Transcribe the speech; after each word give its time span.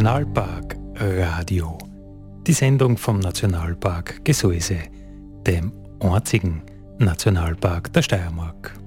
Nationalpark 0.00 0.76
Radio. 0.96 1.76
Die 2.46 2.54
Sendung 2.54 2.96
vom 2.96 3.18
Nationalpark 3.18 4.24
Gesäuse, 4.24 4.78
dem 5.46 5.72
einzigen 6.00 6.62
Nationalpark 6.98 7.92
der 7.92 8.00
Steiermark. 8.00 8.79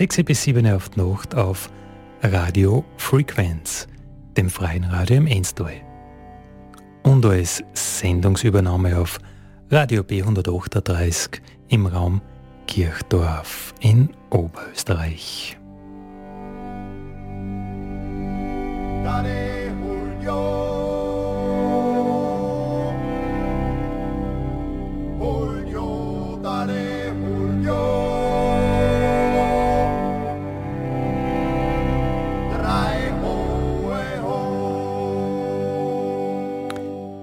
6 0.00 0.24
bis 0.24 0.44
7 0.44 0.66
auf 0.66 0.88
die 0.88 1.00
Nacht 1.02 1.34
auf 1.34 1.68
Radio 2.22 2.86
Frequenz, 2.96 3.86
dem 4.34 4.48
freien 4.48 4.84
Radio 4.84 5.18
im 5.18 5.26
Enstal. 5.26 5.74
Und 7.02 7.26
als 7.26 7.62
Sendungsübernahme 7.74 8.96
auf 8.96 9.18
Radio 9.70 10.00
B138 10.00 11.42
im 11.68 11.84
Raum 11.84 12.22
Kirchdorf 12.66 13.74
in 13.80 14.08
Oberösterreich. 14.30 15.58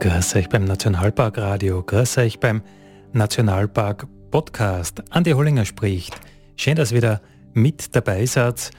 Grüß 0.08 0.36
euch 0.38 0.48
beim 0.48 0.64
Nationalpark 0.64 1.38
Radio, 1.38 1.84
grüß 1.84 2.20
euch 2.20 2.40
beim 2.40 2.62
Nationalpark 3.12 4.08
Podcast. 4.32 5.04
Andi 5.10 5.32
Hollinger 5.32 5.66
spricht. 5.66 6.16
Schön, 6.56 6.78
dass 6.78 6.94
ihr 6.94 6.98
wieder 6.98 7.22
mit 7.52 7.94
dabei 7.94 8.26
seid. 8.26 8.72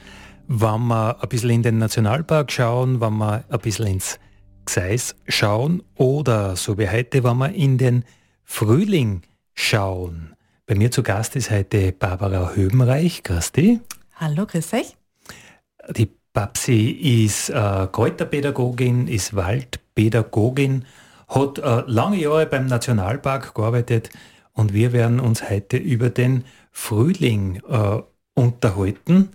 Wenn 0.47 0.87
wir 0.87 1.21
ein 1.21 1.29
bisschen 1.29 1.51
in 1.51 1.61
den 1.61 1.77
Nationalpark 1.77 2.51
schauen, 2.51 2.99
wenn 2.99 3.17
wir 3.17 3.43
ein 3.47 3.59
bisschen 3.59 3.85
ins 3.85 4.19
Gseis 4.65 5.15
schauen 5.27 5.83
oder 5.93 6.55
so 6.55 6.79
wie 6.79 6.89
heute, 6.89 7.23
wenn 7.23 7.37
wir 7.37 7.53
in 7.53 7.77
den 7.77 8.05
Frühling 8.43 9.21
schauen. 9.53 10.33
Bei 10.65 10.73
mir 10.73 10.89
zu 10.89 11.03
Gast 11.03 11.35
ist 11.35 11.51
heute 11.51 11.91
Barbara 11.91 12.55
Höbenreich. 12.55 13.21
Grüß 13.21 13.51
dich. 13.51 13.79
Hallo, 14.15 14.47
grüß 14.47 14.73
euch. 14.73 14.97
Die 15.95 16.09
Babsi 16.33 16.89
ist 16.89 17.51
äh, 17.51 17.87
Kräuterpädagogin, 17.91 19.07
ist 19.07 19.35
Waldpädagogin 19.35 20.85
hat 21.29 21.59
äh, 21.59 21.83
lange 21.87 22.17
Jahre 22.17 22.45
beim 22.45 22.65
Nationalpark 22.65 23.53
gearbeitet 23.53 24.09
und 24.53 24.73
wir 24.73 24.91
werden 24.91 25.19
uns 25.19 25.49
heute 25.49 25.77
über 25.77 26.09
den 26.09 26.43
Frühling 26.71 27.61
äh, 27.67 28.01
unterhalten. 28.33 29.29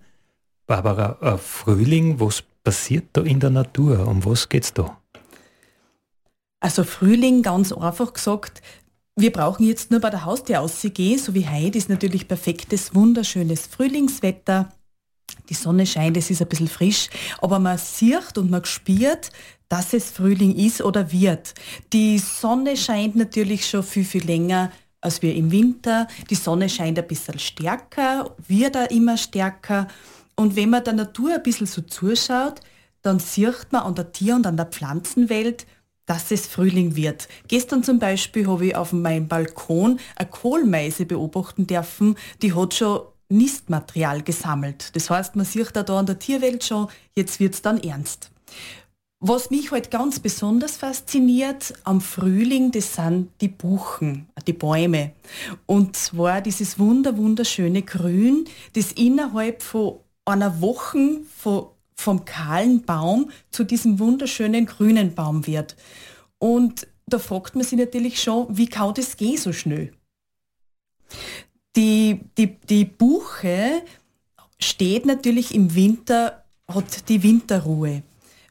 Barbara, 0.66 1.18
äh, 1.20 1.38
Frühling, 1.38 2.20
was 2.20 2.42
passiert 2.62 3.06
da 3.12 3.22
in 3.22 3.40
der 3.40 3.50
Natur? 3.50 4.06
Um 4.06 4.24
was 4.24 4.48
geht 4.48 4.64
es 4.64 4.74
da? 4.74 4.98
Also 6.60 6.82
Frühling, 6.82 7.42
ganz 7.42 7.72
einfach 7.72 8.12
gesagt, 8.12 8.62
wir 9.16 9.30
brauchen 9.30 9.64
jetzt 9.64 9.90
nur 9.90 10.00
bei 10.00 10.10
der 10.10 10.24
Haustür 10.24 10.60
auszugehen, 10.60 11.18
so 11.18 11.34
wie 11.34 11.46
heute 11.46 11.78
ist 11.78 11.88
natürlich 11.88 12.26
perfektes, 12.26 12.94
wunderschönes 12.94 13.66
Frühlingswetter. 13.66 14.72
Die 15.48 15.54
Sonne 15.54 15.86
scheint, 15.86 16.16
es 16.16 16.30
ist 16.30 16.42
ein 16.42 16.48
bisschen 16.48 16.68
frisch, 16.68 17.08
aber 17.40 17.58
man 17.58 17.78
sieht 17.78 18.38
und 18.38 18.50
man 18.50 18.64
spürt, 18.64 19.30
dass 19.74 19.92
es 19.92 20.12
Frühling 20.12 20.54
ist 20.54 20.82
oder 20.82 21.10
wird. 21.10 21.52
Die 21.92 22.20
Sonne 22.20 22.76
scheint 22.76 23.16
natürlich 23.16 23.68
schon 23.68 23.82
viel, 23.82 24.04
viel 24.04 24.24
länger 24.24 24.70
als 25.00 25.20
wir 25.20 25.34
im 25.34 25.50
Winter. 25.50 26.06
Die 26.30 26.36
Sonne 26.36 26.68
scheint 26.68 26.96
ein 26.96 27.08
bisschen 27.08 27.40
stärker, 27.40 28.36
wird 28.46 28.76
auch 28.76 28.88
immer 28.90 29.16
stärker. 29.16 29.88
Und 30.36 30.54
wenn 30.54 30.70
man 30.70 30.84
der 30.84 30.92
Natur 30.92 31.34
ein 31.34 31.42
bisschen 31.42 31.66
so 31.66 31.82
zuschaut, 31.82 32.60
dann 33.02 33.18
sieht 33.18 33.66
man 33.72 33.82
an 33.82 33.96
der 33.96 34.12
Tier- 34.12 34.36
und 34.36 34.46
an 34.46 34.56
der 34.56 34.66
Pflanzenwelt, 34.66 35.66
dass 36.06 36.30
es 36.30 36.46
Frühling 36.46 36.94
wird. 36.94 37.26
Gestern 37.48 37.82
zum 37.82 37.98
Beispiel 37.98 38.46
habe 38.46 38.66
ich 38.66 38.76
auf 38.76 38.92
meinem 38.92 39.26
Balkon 39.26 39.98
eine 40.14 40.28
Kohlmeise 40.28 41.04
beobachten 41.04 41.66
dürfen, 41.66 42.14
die 42.42 42.54
hat 42.54 42.74
schon 42.74 43.00
Nistmaterial 43.28 44.22
gesammelt. 44.22 44.94
Das 44.94 45.10
heißt, 45.10 45.34
man 45.34 45.44
sieht 45.44 45.74
da, 45.74 45.82
da 45.82 45.98
an 45.98 46.06
der 46.06 46.20
Tierwelt 46.20 46.62
schon, 46.62 46.86
jetzt 47.16 47.40
wird 47.40 47.54
es 47.54 47.62
dann 47.62 47.82
ernst. 47.82 48.30
Was 49.26 49.48
mich 49.48 49.70
heute 49.70 49.84
halt 49.84 49.90
ganz 49.90 50.20
besonders 50.20 50.76
fasziniert 50.76 51.72
am 51.84 52.02
Frühling, 52.02 52.72
das 52.72 52.96
sind 52.96 53.30
die 53.40 53.48
Buchen, 53.48 54.28
die 54.46 54.52
Bäume. 54.52 55.12
Und 55.64 55.96
zwar 55.96 56.42
dieses 56.42 56.78
wunder, 56.78 57.16
wunderschöne 57.16 57.80
Grün, 57.80 58.44
das 58.74 58.92
innerhalb 58.92 59.62
von 59.62 60.00
einer 60.26 60.60
Woche 60.60 61.22
von, 61.34 61.68
vom 61.94 62.26
kahlen 62.26 62.82
Baum 62.82 63.30
zu 63.50 63.64
diesem 63.64 63.98
wunderschönen 63.98 64.66
grünen 64.66 65.14
Baum 65.14 65.46
wird. 65.46 65.74
Und 66.36 66.86
da 67.06 67.18
fragt 67.18 67.54
man 67.54 67.64
sich 67.64 67.78
natürlich 67.78 68.20
schon, 68.20 68.46
wie 68.50 68.66
kann 68.66 68.92
das 68.92 69.16
gehen 69.16 69.38
so 69.38 69.54
schnell? 69.54 69.94
Die, 71.76 72.20
die, 72.36 72.58
die 72.68 72.84
Buche 72.84 73.84
steht 74.58 75.06
natürlich 75.06 75.54
im 75.54 75.74
Winter, 75.74 76.44
hat 76.68 77.08
die 77.08 77.22
Winterruhe. 77.22 78.02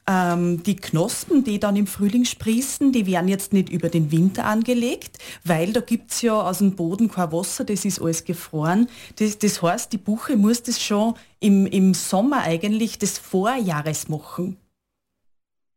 Ähm, 0.06 0.62
die 0.64 0.76
Knospen, 0.76 1.46
die 1.46 1.60
dann 1.60 1.78
im 1.78 1.88
Frühling 1.88 2.26
sprießen, 2.26 2.92
die 2.92 3.06
werden 3.06 3.30
jetzt 3.30 3.54
nicht 3.54 3.70
über 3.70 3.88
den 3.88 4.12
Winter 4.12 4.44
angelegt, 4.44 5.18
weil 5.46 5.72
da 5.72 5.80
gibt 5.80 6.12
es 6.12 6.22
ja 6.22 6.34
aus 6.42 6.58
dem 6.58 6.76
Boden 6.76 7.10
kein 7.10 7.32
Wasser, 7.32 7.64
das 7.64 7.86
ist 7.86 8.02
alles 8.02 8.26
gefroren. 8.26 8.90
Das, 9.16 9.40
das 9.40 9.62
heißt, 9.62 9.94
die 9.94 9.98
Buche 9.98 10.36
muss 10.36 10.62
das 10.62 10.82
schon 10.82 11.14
im, 11.40 11.66
im 11.68 11.94
Sommer 11.94 12.42
eigentlich 12.42 13.00
des 13.00 13.18
Vorjahres 13.18 14.10
machen. 14.10 14.58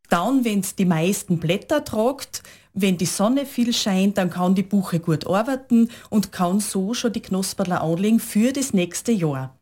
Dann, 0.08 0.44
wenn 0.44 0.60
es 0.60 0.74
die 0.74 0.84
meisten 0.84 1.38
Blätter 1.38 1.84
tragt, 1.84 2.42
wenn 2.74 2.98
die 2.98 3.06
Sonne 3.06 3.46
viel 3.46 3.72
scheint, 3.72 4.18
dann 4.18 4.30
kann 4.30 4.54
die 4.54 4.62
Buche 4.62 5.00
gut 5.00 5.26
arbeiten 5.26 5.88
und 6.10 6.32
kann 6.32 6.60
so 6.60 6.94
schon 6.94 7.12
die 7.12 7.22
Knosperl 7.22 7.72
anlegen 7.72 8.20
für 8.20 8.52
das 8.52 8.72
nächste 8.72 9.12
Jahr. 9.12 9.55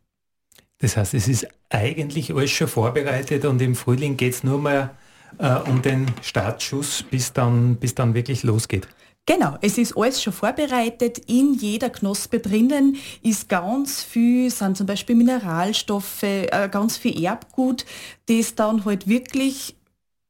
Das 0.78 0.96
heißt, 0.96 1.14
es 1.14 1.28
ist 1.28 1.46
eigentlich 1.70 2.34
alles 2.34 2.50
schon 2.50 2.68
vorbereitet 2.68 3.44
und 3.44 3.60
im 3.62 3.74
Frühling 3.74 4.16
geht 4.16 4.34
es 4.34 4.44
nur 4.44 4.58
mal 4.58 4.90
äh, 5.38 5.54
um 5.68 5.82
den 5.82 6.06
Startschuss, 6.22 7.02
bis 7.02 7.32
dann, 7.32 7.76
bis 7.76 7.94
dann 7.94 8.14
wirklich 8.14 8.42
losgeht. 8.42 8.86
Genau, 9.26 9.56
es 9.62 9.78
ist 9.78 9.96
alles 9.96 10.22
schon 10.22 10.34
vorbereitet. 10.34 11.18
In 11.26 11.54
jeder 11.54 11.88
Knospe 11.88 12.40
drinnen 12.40 12.96
ist 13.22 13.48
ganz 13.48 14.02
viel, 14.02 14.50
sind 14.50 14.76
zum 14.76 14.86
Beispiel 14.86 15.16
Mineralstoffe, 15.16 16.22
äh, 16.22 16.68
ganz 16.70 16.98
viel 16.98 17.24
Erbgut, 17.24 17.86
das 18.26 18.54
dann 18.54 18.84
halt 18.84 19.08
wirklich 19.08 19.76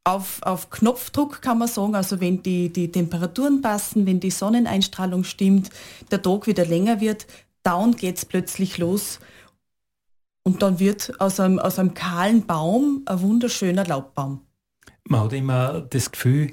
auf, 0.05 0.41
auf 0.43 0.71
Knopfdruck 0.71 1.43
kann 1.43 1.59
man 1.59 1.67
sagen, 1.67 1.97
also 1.97 2.21
wenn 2.21 2.43
die, 2.43 2.69
die 2.69 2.93
Temperaturen 2.93 3.63
passen, 3.63 4.07
wenn 4.07 4.21
die 4.21 4.31
Sonneneinstrahlung 4.31 5.25
stimmt, 5.25 5.71
der 6.11 6.23
Tag 6.23 6.47
wieder 6.47 6.67
länger 6.67 7.01
wird, 7.01 7.27
dann 7.63 7.97
geht 7.97 8.19
es 8.19 8.27
plötzlich 8.27 8.79
los 8.79 9.19
und 10.45 10.63
dann 10.63 10.79
wird 10.79 11.13
aus 11.21 11.41
einem, 11.41 11.59
aus 11.59 11.79
einem 11.79 11.95
kahlen 11.95 12.47
Baum 12.47 13.03
ein 13.07 13.21
wunderschöner 13.21 13.85
Laubbaum. 13.85 14.43
Man 15.05 15.25
hat 15.25 15.33
immer 15.33 15.81
das 15.81 16.13
Gefühl, 16.13 16.53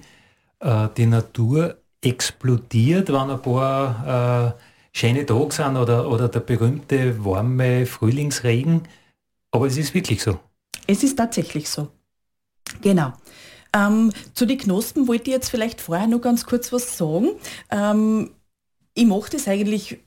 äh, 0.60 0.88
die 0.98 1.06
Natur 1.06 1.78
explodiert, 2.02 3.10
wenn 3.10 3.30
ein 3.30 3.42
paar 3.42 4.56
äh, 4.58 4.62
schöne 4.98 5.26
Tage 5.26 5.52
sind 5.52 5.78
oder, 5.78 6.10
oder 6.10 6.28
der 6.30 6.40
berühmte 6.40 7.24
warme 7.24 7.86
Frühlingsregen. 7.86 8.88
Aber 9.52 9.68
es 9.68 9.78
ist 9.78 9.94
wirklich 9.94 10.24
so. 10.24 10.40
Es 10.88 11.04
ist 11.04 11.18
tatsächlich 11.18 11.70
so. 11.70 11.90
Genau. 12.82 13.14
Ähm, 13.74 14.12
zu 14.34 14.46
den 14.46 14.58
Knospen 14.58 15.08
wollte 15.08 15.30
ich 15.30 15.36
jetzt 15.36 15.50
vielleicht 15.50 15.80
vorher 15.80 16.08
noch 16.08 16.22
ganz 16.22 16.46
kurz 16.46 16.74
was 16.74 16.98
sagen. 16.98 17.30
Ähm, 17.70 18.32
ich 18.94 19.06
mache 19.06 19.30
das 19.32 19.48
eigentlich 19.48 20.00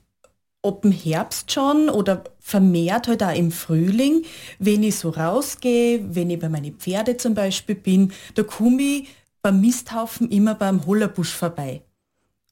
ab 0.65 0.81
dem 0.81 0.91
Herbst 0.91 1.51
schon 1.51 1.89
oder 1.89 2.23
vermehrt 2.39 3.07
halt 3.07 3.23
auch 3.23 3.35
im 3.35 3.51
Frühling, 3.51 4.23
wenn 4.59 4.83
ich 4.83 4.97
so 4.97 5.09
rausgehe, 5.09 6.03
wenn 6.09 6.29
ich 6.29 6.39
bei 6.39 6.49
meinen 6.49 6.75
Pferde 6.75 7.17
zum 7.17 7.33
Beispiel 7.33 7.75
bin, 7.75 8.11
da 8.33 8.43
komme 8.43 8.81
ich 8.81 9.07
beim 9.41 9.61
Misthaufen 9.61 10.29
immer 10.29 10.55
beim 10.55 10.85
Hollerbusch 10.85 11.33
vorbei. 11.33 11.81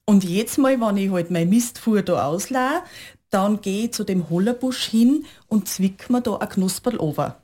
Und 0.06 0.24
jetzt 0.24 0.57
mal, 0.57 0.80
wenn 0.80 0.98
ich 0.98 1.12
halt 1.12 1.31
meine 1.31 1.45
Mistfuhr 1.45 2.01
da 2.01 2.25
ausleihe, 2.25 2.83
dann 3.30 3.62
gehe 3.62 3.86
ich 3.86 3.94
zu 3.94 4.04
dem 4.04 4.30
Hollerbusch 4.30 4.86
hin 4.86 5.25
und 5.48 5.68
zwick 5.68 6.09
mir 6.09 6.21
da 6.21 6.38
ein 6.38 6.50
Knusperl 6.50 7.00
over. 7.00 7.43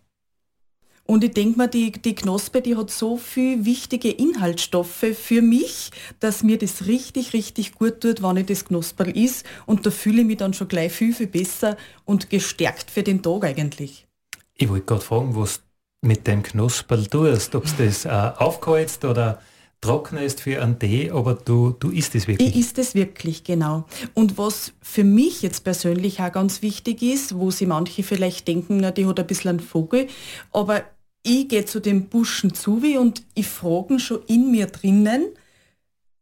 Und 1.09 1.23
ich 1.23 1.31
denke 1.31 1.57
mir, 1.57 1.67
die, 1.67 1.91
die 1.91 2.13
Knospe, 2.13 2.61
die 2.61 2.75
hat 2.75 2.91
so 2.91 3.17
viel 3.17 3.65
wichtige 3.65 4.11
Inhaltsstoffe 4.11 5.07
für 5.19 5.41
mich, 5.41 5.89
dass 6.19 6.43
mir 6.43 6.59
das 6.59 6.85
richtig, 6.85 7.33
richtig 7.33 7.73
gut 7.73 8.01
tut, 8.01 8.21
wenn 8.21 8.37
ich 8.37 8.45
das 8.45 8.65
Knosperl 8.65 9.17
is. 9.17 9.43
Und 9.65 9.87
da 9.87 9.89
fühle 9.89 10.21
ich 10.21 10.27
mich 10.27 10.37
dann 10.37 10.53
schon 10.53 10.67
gleich 10.67 10.91
viel, 10.91 11.15
viel 11.15 11.25
besser 11.25 11.77
und 12.05 12.29
gestärkt 12.29 12.91
für 12.91 13.01
den 13.01 13.23
Tag 13.23 13.43
eigentlich. 13.43 14.05
Ich 14.53 14.69
wollte 14.69 14.85
gerade 14.85 15.01
fragen, 15.01 15.35
was 15.35 15.63
mit 16.01 16.27
dem 16.27 16.43
Knosperl 16.43 17.07
tust, 17.07 17.55
ob 17.55 17.65
du 17.65 17.85
das 17.85 18.05
äh, 18.05 18.09
aufgeholzt 18.09 19.03
oder 19.03 19.41
trocken 19.81 20.19
ist 20.19 20.41
für 20.41 20.61
einen 20.61 20.77
Tee, 20.77 21.09
aber 21.09 21.33
du, 21.33 21.71
du 21.71 21.89
isst 21.89 22.13
es 22.13 22.27
wirklich. 22.27 22.49
Ich 22.49 22.55
isst 22.55 22.77
es 22.77 22.93
wirklich, 22.93 23.43
genau. 23.43 23.85
Und 24.13 24.37
was 24.37 24.73
für 24.79 25.03
mich 25.03 25.41
jetzt 25.41 25.63
persönlich 25.63 26.19
auch 26.19 26.31
ganz 26.31 26.61
wichtig 26.61 27.01
ist, 27.01 27.35
wo 27.35 27.49
sie 27.49 27.65
manche 27.65 28.03
vielleicht 28.03 28.47
denken, 28.47 28.77
na, 28.77 28.91
die 28.91 29.07
hat 29.07 29.19
ein 29.19 29.25
bisschen 29.25 29.49
einen 29.49 29.59
Vogel, 29.59 30.05
aber 30.51 30.83
ich 31.23 31.47
gehe 31.47 31.65
zu 31.65 31.79
dem 31.79 32.07
Buschen 32.07 32.53
zu 32.53 32.81
wie 32.81 32.97
und 32.97 33.23
ich 33.33 33.47
frage 33.47 33.99
schon 33.99 34.23
in 34.27 34.51
mir 34.51 34.67
drinnen, 34.67 35.27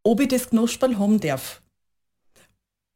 ob 0.04 0.20
ich 0.22 0.30
das 0.30 0.50
Knosperl 0.50 0.98
haben 0.98 1.20
darf. 1.20 1.62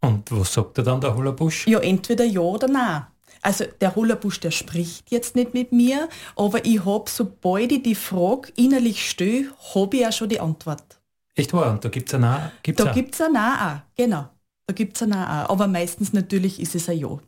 Und 0.02 0.32
was 0.32 0.54
sagt 0.54 0.78
er 0.80 0.84
dann, 0.84 1.02
der 1.02 1.16
Hollerbusch? 1.16 1.68
Ja, 1.68 1.80
entweder 1.80 2.26
ja 2.26 2.42
oder 2.42 2.68
nein. 2.68 3.06
Also 3.44 3.66
der 3.80 3.96
Hollerbusch, 3.96 4.40
der 4.40 4.52
spricht 4.52 5.12
jetzt 5.12 5.36
nicht 5.36 5.54
mit 5.54 5.72
mir, 5.72 6.10
aber 6.36 6.64
ich 6.66 6.86
habe, 6.86 7.10
sobald 7.10 7.72
ich 7.72 7.84
die 7.84 7.96
Frage 7.96 8.52
innerlich 8.56 9.10
stelle, 9.10 9.52
habe 9.74 9.98
ich 9.98 10.08
auch 10.08 10.12
schon 10.12 10.30
die 10.30 10.40
Antwort. 10.40 11.02
Echt 11.36 11.54
wahr? 11.54 11.72
Und 11.72 11.84
da 11.84 11.90
gibt 11.90 12.10
es 12.10 12.16
ein 12.16 12.22
Nein? 12.22 12.52
Gibt's 12.62 12.84
da 12.84 12.92
gibt 12.92 13.16
es 13.16 13.22
ein 13.22 13.34
Nein 13.34 13.60
auch, 13.60 13.96
genau. 13.96 14.30
Da 14.68 14.74
gibt 14.74 14.96
es 14.96 15.04
ein 15.04 15.10
Nein. 15.10 15.28
Aber 15.28 15.68
meistens 15.68 16.14
natürlich 16.14 16.60
ist 16.60 16.76
es 16.76 16.90
ein 16.90 17.00
Ja. 17.00 17.20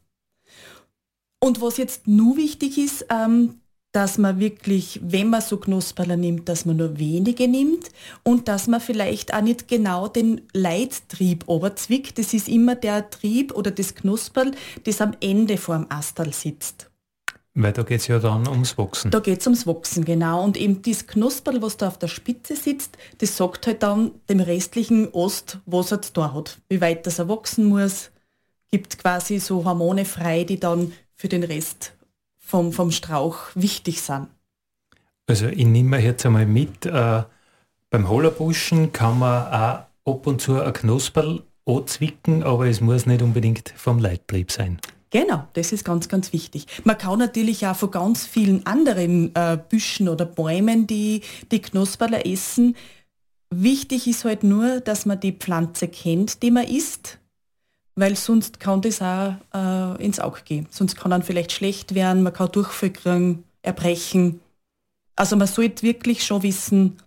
Und 1.39 1.61
was 1.61 1.77
jetzt 1.77 2.07
nur 2.07 2.37
wichtig 2.37 2.77
ist, 2.77 3.05
ähm, 3.09 3.59
dass 3.93 4.17
man 4.17 4.39
wirklich, 4.39 4.99
wenn 5.03 5.29
man 5.29 5.41
so 5.41 5.57
Knusperler 5.57 6.17
nimmt, 6.17 6.49
dass 6.49 6.65
man 6.65 6.77
nur 6.77 6.97
wenige 6.97 7.47
nimmt 7.47 7.89
und 8.23 8.47
dass 8.47 8.67
man 8.67 8.81
vielleicht 8.81 9.33
auch 9.33 9.41
nicht 9.41 9.67
genau 9.67 10.07
den 10.07 10.41
Leittrieb 10.51 11.43
oberzwickt. 11.47 12.17
Das 12.17 12.33
ist 12.33 12.49
immer 12.49 12.75
der 12.75 13.11
Trieb 13.11 13.53
oder 13.53 13.69
das 13.69 13.93
Knusperl, 13.93 14.51
das 14.83 14.99
am 14.99 15.15
Ende 15.21 15.57
vor 15.57 15.77
dem 15.77 15.85
Astal 15.89 16.33
sitzt. 16.33 16.89
Weil 17.53 17.71
da 17.71 17.83
geht 17.83 18.01
es 18.01 18.07
ja 18.07 18.17
dann 18.17 18.47
ums 18.47 18.79
Wachsen. 18.79 19.11
Da 19.11 19.19
geht 19.19 19.41
es 19.41 19.45
ums 19.45 19.67
Wachsen, 19.67 20.03
genau. 20.05 20.43
Und 20.43 20.57
eben 20.57 20.81
das 20.81 21.05
Knusperl, 21.05 21.61
was 21.61 21.77
da 21.77 21.87
auf 21.87 21.99
der 21.99 22.07
Spitze 22.07 22.55
sitzt, 22.55 22.97
das 23.19 23.37
sagt 23.37 23.67
halt 23.67 23.83
dann 23.83 24.09
dem 24.27 24.39
restlichen 24.39 25.09
Ost, 25.09 25.59
was 25.67 25.91
er 25.91 26.01
da 26.13 26.33
hat. 26.33 26.57
Wie 26.67 26.81
weit 26.81 27.05
das 27.05 27.19
er 27.19 27.29
wachsen 27.29 27.65
muss, 27.65 28.09
gibt 28.71 28.97
quasi 28.97 29.39
so 29.39 29.63
Hormone 29.65 30.05
frei, 30.05 30.45
die 30.45 30.59
dann 30.59 30.93
für 31.15 31.27
den 31.27 31.43
Rest 31.43 31.93
vom, 32.53 32.71
vom 32.71 32.91
Strauch 32.91 33.47
wichtig 33.55 33.99
sind. 33.99 34.27
Also 35.25 35.47
ich 35.47 35.65
nehme 35.65 35.97
jetzt 35.97 36.23
einmal 36.23 36.45
mit, 36.45 36.85
äh, 36.85 37.23
beim 37.89 38.07
Hollerbuschen 38.07 38.93
kann 38.93 39.17
man 39.17 39.47
auch 39.47 40.11
ab 40.11 40.27
und 40.27 40.39
zu 40.39 40.61
ein 40.61 40.71
Knosperl 40.71 41.41
anzwicken, 41.65 42.43
aber 42.43 42.67
es 42.67 42.79
muss 42.79 43.07
nicht 43.07 43.23
unbedingt 43.23 43.73
vom 43.75 43.97
Leittrieb 43.97 44.51
sein. 44.51 44.79
Genau, 45.09 45.47
das 45.53 45.71
ist 45.71 45.83
ganz, 45.83 46.09
ganz 46.09 46.31
wichtig. 46.31 46.67
Man 46.83 46.95
kann 46.99 47.17
natürlich 47.17 47.65
auch 47.65 47.75
von 47.75 47.89
ganz 47.89 48.23
vielen 48.27 48.63
anderen 48.67 49.33
äh, 49.33 49.57
Büschen 49.57 50.07
oder 50.07 50.25
Bäumen 50.25 50.85
die, 50.85 51.21
die 51.51 51.59
Knosperler 51.59 52.23
essen. 52.23 52.75
Wichtig 53.49 54.05
ist 54.07 54.25
halt 54.25 54.43
nur, 54.43 54.79
dass 54.79 55.07
man 55.07 55.19
die 55.19 55.31
Pflanze 55.31 55.87
kennt, 55.87 56.43
die 56.43 56.51
man 56.51 56.67
isst 56.67 57.17
weil 57.95 58.15
sonst 58.15 58.59
kann 58.59 58.81
das 58.81 59.01
auch 59.01 59.35
äh, 59.53 60.03
ins 60.03 60.19
Auge 60.19 60.41
gehen. 60.43 60.67
Sonst 60.69 60.95
kann 60.95 61.11
dann 61.11 61.23
vielleicht 61.23 61.51
schlecht 61.51 61.95
werden, 61.95 62.23
man 62.23 62.33
kann 62.33 62.51
Durchfall 62.51 63.37
erbrechen. 63.61 64.39
Also 65.15 65.35
man 65.35 65.47
sollte 65.47 65.83
wirklich 65.83 66.25
schon 66.25 66.43
wissen, 66.43 66.97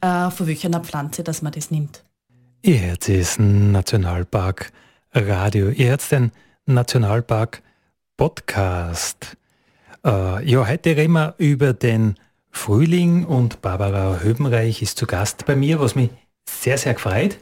äh, 0.00 0.30
von 0.30 0.46
welcher 0.46 0.70
Pflanze, 0.80 1.22
dass 1.22 1.42
man 1.42 1.52
das 1.52 1.70
nimmt. 1.70 2.04
Ihr 2.62 2.80
hört 2.80 3.08
es 3.08 3.38
Nationalpark 3.38 4.72
Radio, 5.12 5.68
ihr 5.70 5.90
hört 5.90 6.10
den 6.10 6.32
Nationalpark 6.66 7.62
Podcast. 8.16 9.36
Äh, 10.04 10.48
ja, 10.48 10.66
heute 10.66 10.96
reden 10.96 11.12
wir 11.12 11.34
über 11.38 11.72
den 11.72 12.14
Frühling 12.50 13.24
und 13.24 13.62
Barbara 13.62 14.20
Höbenreich 14.20 14.82
ist 14.82 14.98
zu 14.98 15.06
Gast 15.06 15.44
bei 15.46 15.56
mir, 15.56 15.80
was 15.80 15.94
mich 15.94 16.10
sehr, 16.48 16.78
sehr 16.78 16.94
gefreut. 16.94 17.38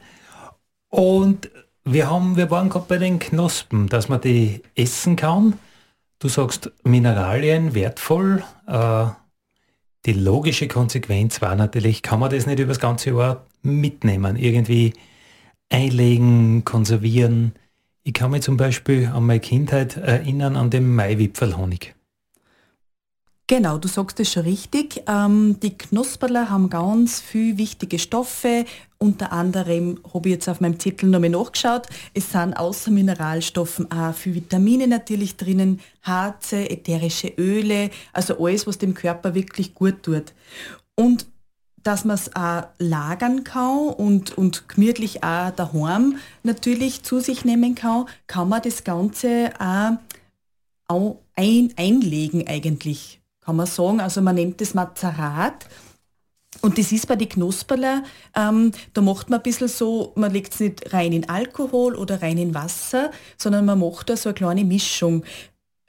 Und 0.89 1.49
wir, 1.83 2.09
haben, 2.09 2.37
wir 2.37 2.51
waren 2.51 2.69
gerade 2.69 2.85
bei 2.87 2.97
den 2.97 3.19
Knospen, 3.19 3.87
dass 3.87 4.09
man 4.09 4.21
die 4.21 4.61
essen 4.75 5.15
kann. 5.15 5.59
Du 6.19 6.27
sagst 6.27 6.71
Mineralien 6.83 7.73
wertvoll. 7.73 8.43
Äh, 8.67 9.05
die 10.05 10.13
logische 10.13 10.67
Konsequenz 10.67 11.41
war 11.41 11.55
natürlich, 11.55 12.01
kann 12.01 12.19
man 12.19 12.31
das 12.31 12.45
nicht 12.45 12.59
über 12.59 12.69
das 12.69 12.79
ganze 12.79 13.11
Jahr 13.11 13.45
mitnehmen, 13.61 14.35
irgendwie 14.35 14.93
einlegen, 15.69 16.65
konservieren. 16.65 17.53
Ich 18.03 18.13
kann 18.13 18.31
mich 18.31 18.41
zum 18.41 18.57
Beispiel 18.57 19.07
an 19.07 19.25
meine 19.25 19.39
Kindheit 19.39 19.97
erinnern 19.97 20.55
an 20.55 20.69
den 20.69 20.93
Maiwipfelhonig. 20.95 21.93
Genau, 23.51 23.77
du 23.77 23.89
sagst 23.89 24.17
es 24.21 24.31
schon 24.31 24.43
richtig. 24.43 25.03
Ähm, 25.07 25.59
die 25.61 25.77
Knusperler 25.77 26.49
haben 26.49 26.69
ganz 26.69 27.19
viele 27.19 27.57
wichtige 27.57 27.99
Stoffe. 27.99 28.63
Unter 28.97 29.33
anderem 29.33 29.99
habe 30.13 30.29
ich 30.29 30.35
jetzt 30.35 30.47
auf 30.47 30.61
meinem 30.61 30.79
Zettel 30.79 31.09
nochmal 31.09 31.31
nachgeschaut. 31.31 31.87
Es 32.13 32.31
sind 32.31 32.53
außer 32.53 32.91
Mineralstoffen 32.91 33.91
auch 33.91 34.13
viele 34.13 34.35
Vitamine 34.35 34.87
natürlich 34.87 35.35
drinnen, 35.35 35.81
Harze, 36.01 36.69
ätherische 36.69 37.27
Öle, 37.37 37.89
also 38.13 38.37
alles, 38.39 38.67
was 38.67 38.77
dem 38.77 38.93
Körper 38.93 39.35
wirklich 39.35 39.75
gut 39.75 40.01
tut. 40.03 40.31
Und 40.95 41.25
dass 41.83 42.05
man 42.05 42.15
es 42.15 42.33
auch 42.33 42.69
lagern 42.77 43.43
kann 43.43 43.89
und, 43.89 44.37
und 44.37 44.69
gemütlich 44.69 45.25
auch 45.25 45.51
daheim 45.51 46.15
natürlich 46.43 47.03
zu 47.03 47.19
sich 47.19 47.43
nehmen 47.43 47.75
kann, 47.75 48.05
kann 48.27 48.47
man 48.47 48.61
das 48.61 48.85
Ganze 48.85 49.51
auch, 49.59 51.17
ein, 51.35 51.73
einlegen 51.75 52.47
eigentlich 52.47 53.20
kann 53.41 53.55
man 53.55 53.65
sagen. 53.65 53.99
Also 53.99 54.21
man 54.21 54.35
nennt 54.35 54.61
das 54.61 54.73
Mazerat. 54.73 55.67
Und 56.61 56.77
das 56.77 56.91
ist 56.91 57.07
bei 57.07 57.15
den 57.15 57.29
Knusperler, 57.29 58.03
ähm, 58.35 58.73
da 58.93 59.01
macht 59.01 59.29
man 59.29 59.39
ein 59.39 59.43
bisschen 59.43 59.69
so, 59.69 60.11
man 60.15 60.33
legt 60.33 60.53
es 60.53 60.59
nicht 60.59 60.93
rein 60.93 61.13
in 61.13 61.29
Alkohol 61.29 61.95
oder 61.95 62.21
rein 62.21 62.37
in 62.37 62.53
Wasser, 62.53 63.11
sondern 63.37 63.65
man 63.65 63.79
macht 63.79 64.09
da 64.09 64.17
so 64.17 64.29
eine 64.29 64.33
kleine 64.33 64.65
Mischung. 64.65 65.23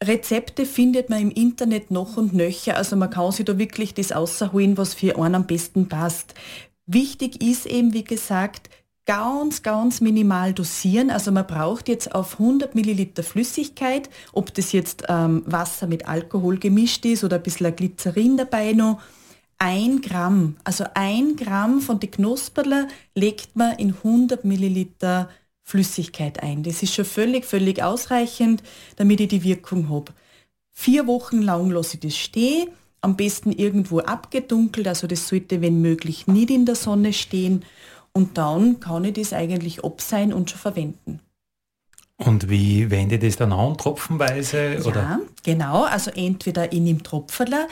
Rezepte 0.03 0.65
findet 0.65 1.11
man 1.11 1.21
im 1.21 1.31
Internet 1.33 1.91
noch 1.91 2.17
und 2.17 2.33
nöcher, 2.33 2.77
also 2.77 2.95
man 2.95 3.11
kann 3.11 3.33
sich 3.33 3.45
da 3.45 3.59
wirklich 3.59 3.93
das 3.95 4.13
ausholen, 4.13 4.79
was 4.79 4.95
für 4.95 5.19
einen 5.19 5.35
am 5.35 5.47
besten 5.47 5.89
passt. 5.89 6.35
Wichtig 6.87 7.43
ist 7.43 7.67
eben, 7.67 7.93
wie 7.93 8.05
gesagt, 8.05 8.71
ganz, 9.07 9.63
ganz 9.63 10.01
minimal 10.01 10.53
dosieren. 10.53 11.11
Also 11.11 11.33
man 11.33 11.47
braucht 11.47 11.89
jetzt 11.89 12.15
auf 12.15 12.39
100 12.39 12.75
Milliliter 12.75 13.23
Flüssigkeit, 13.23 14.09
ob 14.33 14.55
das 14.55 14.73
jetzt 14.73 15.05
ähm, 15.09 15.43
Wasser 15.47 15.87
mit 15.87 16.07
Alkohol 16.07 16.59
gemischt 16.59 17.05
ist 17.05 17.25
oder 17.25 17.37
ein 17.37 17.43
bisschen 17.43 17.75
Glycerin 17.75 18.37
dabei 18.37 18.73
noch, 18.73 19.01
ein 19.59 20.01
Gramm, 20.01 20.57
also 20.65 20.85
ein 20.95 21.37
Gramm 21.37 21.81
von 21.81 22.01
den 22.01 22.11
Knusperler 22.11 22.89
legt 23.15 23.55
man 23.55 23.79
in 23.79 23.95
100 23.95 24.45
Milliliter 24.45 25.29
Flüssigkeit 25.63 26.43
ein. 26.43 26.65
Das 26.65 26.83
ist 26.83 26.95
schon 26.95 27.05
völlig, 27.05 27.45
völlig 27.45 27.81
ausreichend, 27.81 28.65
damit 28.97 29.21
ich 29.21 29.29
die 29.29 29.45
Wirkung 29.45 29.89
habe. 29.89 30.13
Vier 30.73 31.07
Wochen 31.07 31.43
lang 31.43 31.71
lasse 31.71 31.95
ich 31.95 32.01
das 32.01 32.17
stehen, 32.17 32.71
am 33.03 33.17
besten 33.17 33.53
irgendwo 33.53 34.01
abgedunkelt, 34.01 34.89
also 34.89 35.07
das 35.07 35.29
sollte 35.29 35.61
wenn 35.61 35.81
möglich 35.81 36.27
nicht 36.27 36.51
in 36.51 36.67
der 36.67 36.75
Sonne 36.75 37.13
stehen 37.13 37.65
und 38.13 38.39
dann 38.39 38.81
kann 38.81 39.05
ich 39.05 39.15
das 39.15 39.33
eigentlich 39.33 39.85
abseihen 39.85 40.33
und 40.33 40.51
schon 40.51 40.61
verwenden. 40.61 41.21
Und 42.19 42.49
wie 42.49 42.91
wende 42.91 43.17
ich 43.17 43.21
das 43.21 43.37
dann 43.37 43.53
an, 43.53 43.77
tropfenweise? 43.77 44.75
Ja, 44.75 44.85
oder? 44.85 45.21
genau. 45.43 45.85
Also 45.85 46.11
entweder 46.13 46.73
ich 46.73 46.81
nehme 46.81 47.03
Tropferler. 47.03 47.67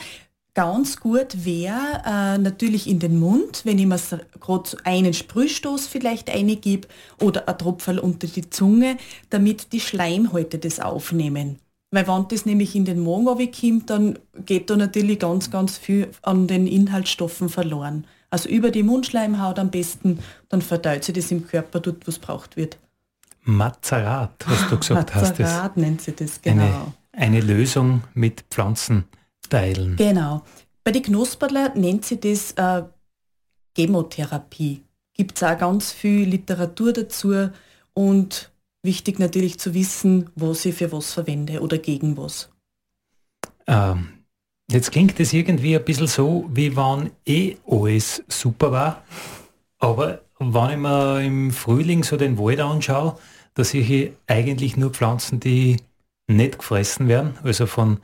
Ganz 0.53 0.99
gut 0.99 1.45
wäre 1.45 2.01
äh, 2.05 2.37
natürlich 2.37 2.85
in 2.85 2.99
den 2.99 3.17
Mund, 3.17 3.61
wenn 3.63 3.79
ich 3.79 3.85
mir 3.85 3.97
gerade 4.41 4.71
einen 4.83 5.13
Sprühstoß 5.13 5.87
vielleicht 5.87 6.29
eingebe 6.29 6.89
oder 7.21 7.47
ein 7.47 7.57
Tropferl 7.57 7.99
unter 7.99 8.27
die 8.27 8.49
Zunge, 8.49 8.97
damit 9.29 9.71
die 9.71 9.79
Schleimhäute 9.79 10.57
das 10.57 10.81
aufnehmen. 10.81 11.59
Weil 11.91 12.07
wenn 12.07 12.27
das 12.27 12.45
nämlich 12.45 12.75
in 12.75 12.83
den 12.83 13.01
Magen 13.01 13.51
kommt, 13.51 13.89
dann 13.89 14.19
geht 14.45 14.69
da 14.69 14.75
natürlich 14.75 15.19
ganz, 15.19 15.51
ganz 15.51 15.77
viel 15.77 16.09
an 16.21 16.47
den 16.47 16.67
Inhaltsstoffen 16.67 17.47
verloren. 17.47 18.05
Also 18.31 18.49
über 18.49 18.71
die 18.71 18.81
Mundschleimhaut 18.81 19.59
am 19.59 19.69
besten, 19.69 20.19
dann 20.49 20.61
verteilt 20.61 21.03
sich 21.03 21.13
das 21.13 21.29
im 21.31 21.45
Körper 21.45 21.81
dort, 21.81 22.07
wo 22.07 22.09
es 22.09 22.17
braucht 22.17 22.57
wird. 22.57 22.77
Mazerat, 23.43 24.45
was 24.47 24.69
du 24.69 24.77
gesagt 24.77 25.13
Mazerat 25.13 25.29
hast. 25.29 25.39
Mazerat 25.39 25.77
nennt 25.77 26.01
sie 26.01 26.13
das, 26.13 26.41
genau. 26.41 26.93
Eine, 27.11 27.37
eine 27.37 27.41
Lösung 27.41 28.03
mit 28.13 28.45
Pflanzenteilen. 28.49 29.97
Genau. 29.97 30.43
Bei 30.83 30.91
den 30.91 31.03
Knusperler 31.03 31.75
nennt 31.75 32.05
sie 32.05 32.19
das 32.19 32.53
äh, 32.53 32.83
Chemotherapie. 33.75 34.83
Gibt 35.13 35.35
es 35.35 35.43
auch 35.43 35.57
ganz 35.57 35.91
viel 35.91 36.29
Literatur 36.29 36.93
dazu 36.93 37.49
und 37.93 38.51
wichtig 38.81 39.19
natürlich 39.19 39.59
zu 39.59 39.73
wissen, 39.73 40.29
was 40.35 40.63
ich 40.65 40.75
für 40.75 40.91
was 40.93 41.13
verwende 41.13 41.61
oder 41.61 41.77
gegen 41.77 42.15
was. 42.15 42.49
Ähm, 43.67 44.20
jetzt 44.71 44.91
klingt 44.91 45.19
es 45.19 45.33
irgendwie 45.33 45.75
ein 45.75 45.83
bisschen 45.83 46.07
so, 46.07 46.49
wie 46.53 46.75
wenn 46.75 47.11
eh 47.25 47.57
alles 47.67 48.23
super 48.27 48.71
war, 48.71 49.03
aber 49.79 50.21
wenn 50.39 50.71
ich 50.71 50.77
mir 50.77 51.21
im 51.21 51.51
Frühling 51.51 52.03
so 52.03 52.17
den 52.17 52.37
Wald 52.39 52.59
anschaue, 52.59 53.17
da 53.53 53.63
sehe 53.63 53.81
ich 53.81 54.11
eigentlich 54.27 54.77
nur 54.77 54.91
Pflanzen, 54.91 55.39
die 55.39 55.77
nicht 56.27 56.59
gefressen 56.59 57.07
werden, 57.07 57.37
also 57.43 57.65
von 57.65 57.99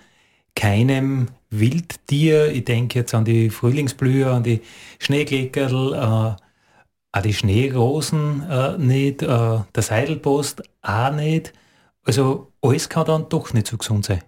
keinem 0.55 1.29
Wildtier. 1.49 2.51
Ich 2.51 2.65
denke 2.65 2.99
jetzt 2.99 3.13
an 3.13 3.25
die 3.25 3.49
Frühlingsblüher, 3.49 4.33
an 4.33 4.43
die 4.43 4.61
Schneekleckerl, 4.99 5.93
äh, 5.93 6.43
auch 7.17 7.21
die 7.23 7.33
Schneerosen 7.33 8.43
äh, 8.49 8.77
nicht, 8.77 9.21
äh, 9.21 9.27
der 9.27 9.83
Seidelpost 9.83 10.63
auch 10.81 11.11
nicht. 11.11 11.53
Also 12.03 12.51
alles 12.61 12.89
kann 12.89 13.05
dann 13.05 13.29
doch 13.29 13.53
nicht 13.53 13.67
so 13.67 13.77
gesund 13.77 14.05
sein. 14.05 14.21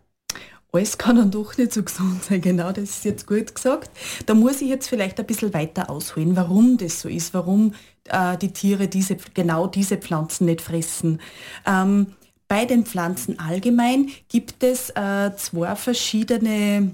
Alles 0.72 0.98
kann 0.98 1.16
dann 1.16 1.32
doch 1.32 1.58
nicht 1.58 1.74
so 1.74 1.82
gesund 1.82 2.24
sein, 2.24 2.42
genau, 2.42 2.72
das 2.72 2.90
ist 2.90 3.06
jetzt 3.06 3.26
gut 3.26 3.56
gesagt. 3.56 3.90
Da 4.28 4.36
muss 4.36 4.62
ich 4.62 4.70
jetzt 4.70 4.88
vielleicht 4.88 5.20
ein 5.20 5.26
bisschen 5.26 5.54
weiter 5.54 5.90
ausholen, 5.90 6.36
warum 6.36 6.78
das 6.78 7.02
so 7.02 7.10
ist, 7.10 7.34
warum 7.34 7.74
äh, 8.06 8.38
die 8.38 8.54
Tiere 8.54 8.88
diese, 8.88 9.18
genau 9.34 9.66
diese 9.66 9.98
Pflanzen 9.98 10.46
nicht 10.46 10.62
fressen. 10.62 11.22
Ähm, 11.66 12.14
bei 12.48 12.66
den 12.66 12.86
Pflanzen 12.86 13.40
allgemein 13.40 14.10
gibt 14.28 14.64
es 14.64 14.92
äh, 14.92 15.36
zwei 15.36 15.76
verschiedene 15.76 16.94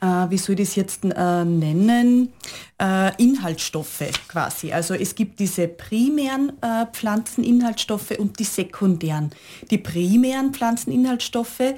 äh, 0.00 0.30
wie 0.30 0.38
soll 0.38 0.58
ich 0.58 0.68
das 0.68 0.76
jetzt 0.76 1.04
äh, 1.04 1.44
nennen, 1.44 2.32
äh, 2.80 3.22
Inhaltsstoffe 3.22 4.04
quasi. 4.28 4.72
Also 4.72 4.94
es 4.94 5.14
gibt 5.14 5.40
diese 5.40 5.68
primären 5.68 6.52
äh, 6.60 6.86
Pflanzeninhaltsstoffe 6.92 8.12
und 8.18 8.38
die 8.38 8.44
sekundären. 8.44 9.30
Die 9.70 9.78
primären 9.78 10.52
Pflanzeninhaltsstoffe, 10.52 11.74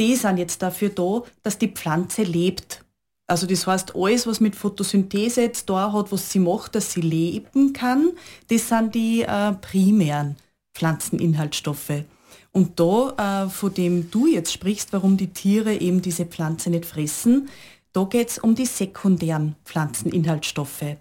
die 0.00 0.16
sind 0.16 0.38
jetzt 0.38 0.62
dafür 0.62 0.88
da, 0.88 1.22
dass 1.42 1.58
die 1.58 1.68
Pflanze 1.68 2.22
lebt. 2.22 2.84
Also 3.26 3.46
das 3.46 3.66
heißt, 3.66 3.94
alles, 3.94 4.26
was 4.26 4.40
mit 4.40 4.56
Photosynthese 4.56 5.42
jetzt 5.42 5.70
da 5.70 5.92
hat, 5.92 6.10
was 6.10 6.32
sie 6.32 6.40
macht, 6.40 6.74
dass 6.74 6.92
sie 6.92 7.02
leben 7.02 7.72
kann, 7.72 8.10
das 8.48 8.68
sind 8.68 8.94
die 8.96 9.22
äh, 9.22 9.52
primären 9.52 10.34
Pflanzeninhaltsstoffe. 10.74 12.04
Und 12.50 12.80
da, 12.80 13.44
äh, 13.44 13.48
von 13.48 13.72
dem 13.72 14.10
du 14.10 14.26
jetzt 14.26 14.52
sprichst, 14.52 14.92
warum 14.92 15.16
die 15.16 15.32
Tiere 15.32 15.74
eben 15.76 16.02
diese 16.02 16.24
Pflanze 16.24 16.70
nicht 16.70 16.86
fressen, 16.86 17.48
da 17.92 18.04
geht 18.04 18.30
es 18.30 18.38
um 18.38 18.56
die 18.56 18.66
sekundären 18.66 19.54
Pflanzeninhaltsstoffe. 19.64 20.96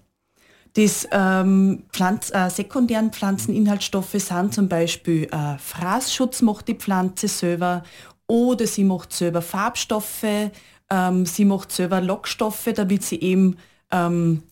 Die 0.76 0.90
ähm, 1.12 1.84
Pflanz, 1.92 2.32
äh, 2.32 2.50
sekundären 2.50 3.12
Pflanzeninhaltsstoffe 3.12 4.12
sind 4.12 4.54
zum 4.54 4.70
Beispiel 4.70 5.24
äh, 5.32 5.58
Fraßschutz 5.58 6.44
macht 6.44 6.68
die 6.68 6.76
Pflanze 6.76 7.28
selber 7.28 7.84
oder 8.30 8.68
sie 8.68 8.84
macht 8.84 9.12
selber 9.12 9.42
Farbstoffe, 9.42 10.52
ähm, 10.90 11.26
sie 11.26 11.46
macht 11.46 11.72
selber 11.72 12.00
Lockstoffe, 12.00 12.70
damit 12.76 13.04
sie 13.04 13.20
eben 13.20 13.58
ähm, 13.92 14.44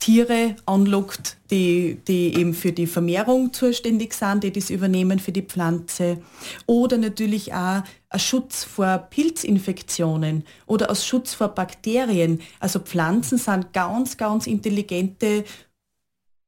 Tiere 0.00 0.56
anlockt, 0.66 1.38
die, 1.50 1.98
die 2.06 2.34
eben 2.34 2.52
für 2.52 2.72
die 2.72 2.88
Vermehrung 2.88 3.52
zuständig 3.52 4.12
sind, 4.12 4.42
die 4.42 4.52
das 4.52 4.70
übernehmen 4.70 5.20
für 5.20 5.32
die 5.32 5.42
Pflanze. 5.42 6.18
Oder 6.66 6.98
natürlich 6.98 7.54
auch 7.54 7.82
ein 8.10 8.18
Schutz 8.20 8.64
vor 8.64 8.98
Pilzinfektionen 8.98 10.44
oder 10.66 10.90
als 10.90 11.06
Schutz 11.06 11.32
vor 11.32 11.48
Bakterien. 11.48 12.40
Also 12.58 12.80
Pflanzen 12.80 13.38
sind 13.38 13.72
ganz, 13.72 14.16
ganz 14.16 14.48
intelligente, 14.48 15.44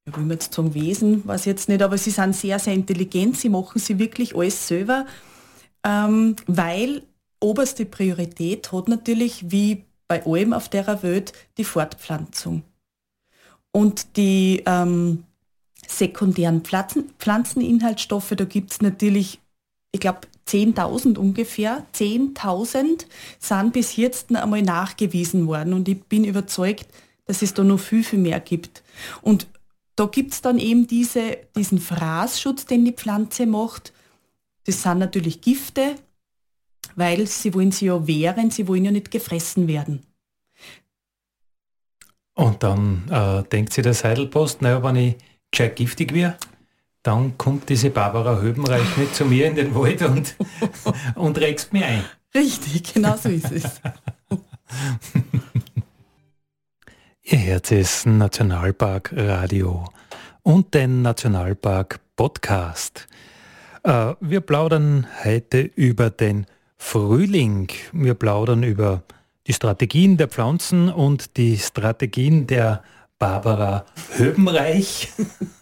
ich 0.05 0.17
will 0.17 0.31
jetzt 0.31 0.53
sagen 0.53 0.75
Wesen, 0.75 1.27
weiß 1.27 1.45
jetzt 1.45 1.69
nicht, 1.69 1.83
aber 1.83 1.97
sie 1.99 2.11
sind 2.11 2.35
sehr, 2.35 2.59
sehr 2.59 2.75
intelligent, 2.75 3.39
sie 3.39 3.49
machen 3.49 3.79
sie 3.79 3.99
wirklich 3.99 4.37
alles 4.37 4.69
selber, 4.69 5.07
ähm, 5.87 6.37
weil 6.47 7.03
oberste 7.41 7.87
Priorität 7.87 8.73
hat 8.73 8.89
natürlich, 8.89 9.51
wie 9.51 9.85
bei 10.09 10.25
allem 10.27 10.53
auf 10.53 10.69
der 10.69 11.03
Welt, 11.03 11.33
die 11.59 11.65
Fortpflanzung. 11.65 12.63
Und 13.73 14.17
die 14.17 14.63
ähm, 14.67 15.25
sekundären 15.87 16.63
Pflanzen, 16.63 17.11
Pflanzeninhaltsstoffe, 17.19 18.33
da 18.37 18.45
gibt 18.45 18.73
es 18.73 18.83
natürlich, 18.83 19.39
ich 19.93 20.01
glaube, 20.01 20.21
10.000 20.49 21.19
ungefähr. 21.19 21.85
10.000 21.95 23.07
sind 23.39 23.73
bis 23.73 23.97
jetzt 23.97 24.35
einmal 24.35 24.63
nachgewiesen 24.63 25.47
worden 25.47 25.73
und 25.73 25.89
ich 25.89 26.03
bin 26.05 26.25
überzeugt, 26.25 26.87
dass 27.27 27.43
es 27.43 27.55
da 27.55 27.65
noch 27.65 27.81
viel, 27.81 28.05
viel 28.05 28.21
mehr 28.21 28.41
gibt. 28.41 28.83
Und 29.23 29.47
da 29.97 30.07
gibt 30.07 30.33
es 30.33 30.43
dann 30.43 30.59
eben 30.59 30.87
diese, 30.87 31.39
diesen 31.57 31.81
Fraßschutz, 31.81 32.67
den 32.67 32.85
die 32.85 32.93
Pflanze 32.93 33.47
macht. 33.47 33.93
Das 34.67 34.83
sind 34.83 34.99
natürlich 34.99 35.41
Gifte, 35.41 35.95
weil 36.97 37.27
sie 37.27 37.55
wollen 37.55 37.71
sie 37.73 37.87
ja 37.87 38.07
wehren, 38.07 38.51
sie 38.51 38.67
wollen 38.67 38.85
ja 38.85 38.91
nicht 38.91 39.11
gefressen 39.11 39.69
werden. 39.69 40.05
Und 42.35 42.63
dann 42.63 43.09
äh, 43.11 43.45
denkt 43.49 43.73
sich 43.73 43.83
der 43.83 43.95
Seidelpost, 43.95 44.61
naja, 44.61 44.83
wenn 44.83 44.97
ich 44.97 45.17
gescheit 45.51 45.77
giftig 45.77 46.13
wäre, 46.13 46.37
dann 47.03 47.39
kommt 47.39 47.69
diese 47.69 47.91
Barbara 47.91 48.41
Höbenreich 48.41 48.97
nicht 48.97 49.15
zu 49.15 49.25
mir 49.25 49.47
in 49.47 49.55
den 49.55 49.75
Wald 49.75 50.03
und, 50.03 50.35
und 51.15 51.39
regst 51.39 51.73
mir 51.73 51.87
ein. 51.87 52.05
Richtig, 52.35 52.93
genau 52.93 53.17
so 53.17 53.29
ist 53.29 53.53
es. 53.53 53.81
Ihr 57.23 57.39
Herz 57.39 57.71
ist 57.71 58.07
Nationalpark 58.07 59.13
Radio 59.17 59.89
und 60.43 60.75
den 60.75 61.03
Nationalpark 61.03 62.01
Podcast. 62.17 63.07
Äh, 63.87 64.15
wir 64.21 64.41
plaudern 64.41 65.07
heute 65.23 65.61
über 65.61 66.11
den 66.11 66.47
Frühling. 66.77 67.69
Wir 67.93 68.15
plaudern 68.15 68.65
über 68.65 69.05
die 69.47 69.53
Strategien 69.53 70.17
der 70.17 70.27
Pflanzen 70.27 70.89
und 70.89 71.37
die 71.37 71.57
Strategien 71.57 72.49
der 72.49 72.83
Barbara 73.21 73.87
Höbenreich, 74.17 75.13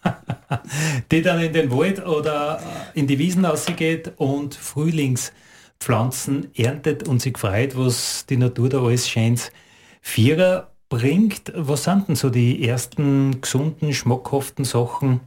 die 1.13 1.21
dann 1.21 1.41
in 1.43 1.53
den 1.53 1.71
Wald 1.71 2.05
oder 2.07 2.61
in 2.95 3.07
die 3.07 3.19
Wiesen 3.19 3.45
ausgeht 3.45 4.13
und 4.17 4.55
Frühlingspflanzen 4.55 6.49
erntet 6.57 7.07
und 7.07 7.21
sich 7.21 7.37
freut, 7.37 7.77
was 7.77 8.25
die 8.25 8.39
Natur 8.39 8.71
da 8.71 8.83
alles 8.83 9.07
scheint 9.07 9.53
Vierer 10.01 10.73
bringt. 10.89 11.53
Was 11.55 11.85
sind 11.85 12.09
denn 12.09 12.17
so 12.17 12.31
die 12.31 12.67
ersten 12.67 13.43
gesunden, 13.43 13.93
schmackhaften 13.93 14.65
Sachen, 14.65 15.21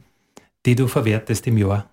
die 0.66 0.74
du 0.74 0.88
verwertest 0.88 1.46
im 1.46 1.58
Jahr? 1.58 1.88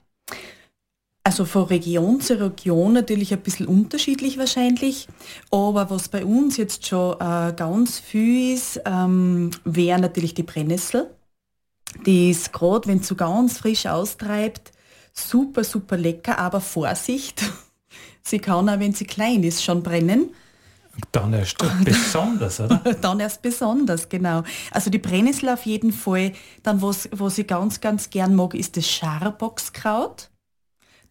Also 1.25 1.45
von 1.45 1.63
Region 1.63 2.21
zu 2.21 2.39
Region 2.39 2.93
natürlich 2.93 3.33
ein 3.33 3.41
bisschen 3.41 3.65
unterschiedlich 3.65 4.37
wahrscheinlich, 4.37 5.07
aber 5.49 5.89
was 5.89 6.07
bei 6.07 6.23
uns 6.23 6.55
jetzt 6.57 6.85
schon 6.85 7.13
äh, 7.19 7.51
ganz 7.55 7.97
viel 7.97 8.53
ist, 8.53 8.79
ähm, 8.85 9.49
wäre 9.63 9.99
natürlich 9.99 10.35
die 10.35 10.43
Brennnessel. 10.43 11.09
Die 12.05 12.29
ist 12.29 12.53
gerade, 12.53 12.87
wenn 12.87 12.99
es 12.99 13.07
so 13.07 13.15
ganz 13.15 13.57
frisch 13.57 13.87
austreibt, 13.87 14.71
super, 15.13 15.63
super 15.63 15.97
lecker, 15.97 16.37
aber 16.37 16.61
Vorsicht, 16.61 17.41
sie 18.21 18.37
kann 18.37 18.69
auch, 18.69 18.79
wenn 18.79 18.93
sie 18.93 19.05
klein 19.05 19.41
ist, 19.41 19.63
schon 19.63 19.81
brennen. 19.81 20.29
Dann 21.11 21.33
erst 21.33 21.57
besonders, 21.83 22.59
oder? 22.59 22.77
Dann 23.01 23.19
erst 23.19 23.41
besonders, 23.41 24.09
genau. 24.09 24.43
Also 24.69 24.91
die 24.91 24.99
Brennnessel 24.99 25.49
auf 25.49 25.65
jeden 25.65 25.91
Fall. 25.91 26.33
Dann, 26.61 26.83
was, 26.83 27.09
was 27.11 27.39
ich 27.39 27.47
ganz, 27.47 27.81
ganz 27.81 28.11
gern 28.11 28.35
mag, 28.35 28.53
ist 28.53 28.77
das 28.77 28.87
Scharboxkraut. 28.87 30.29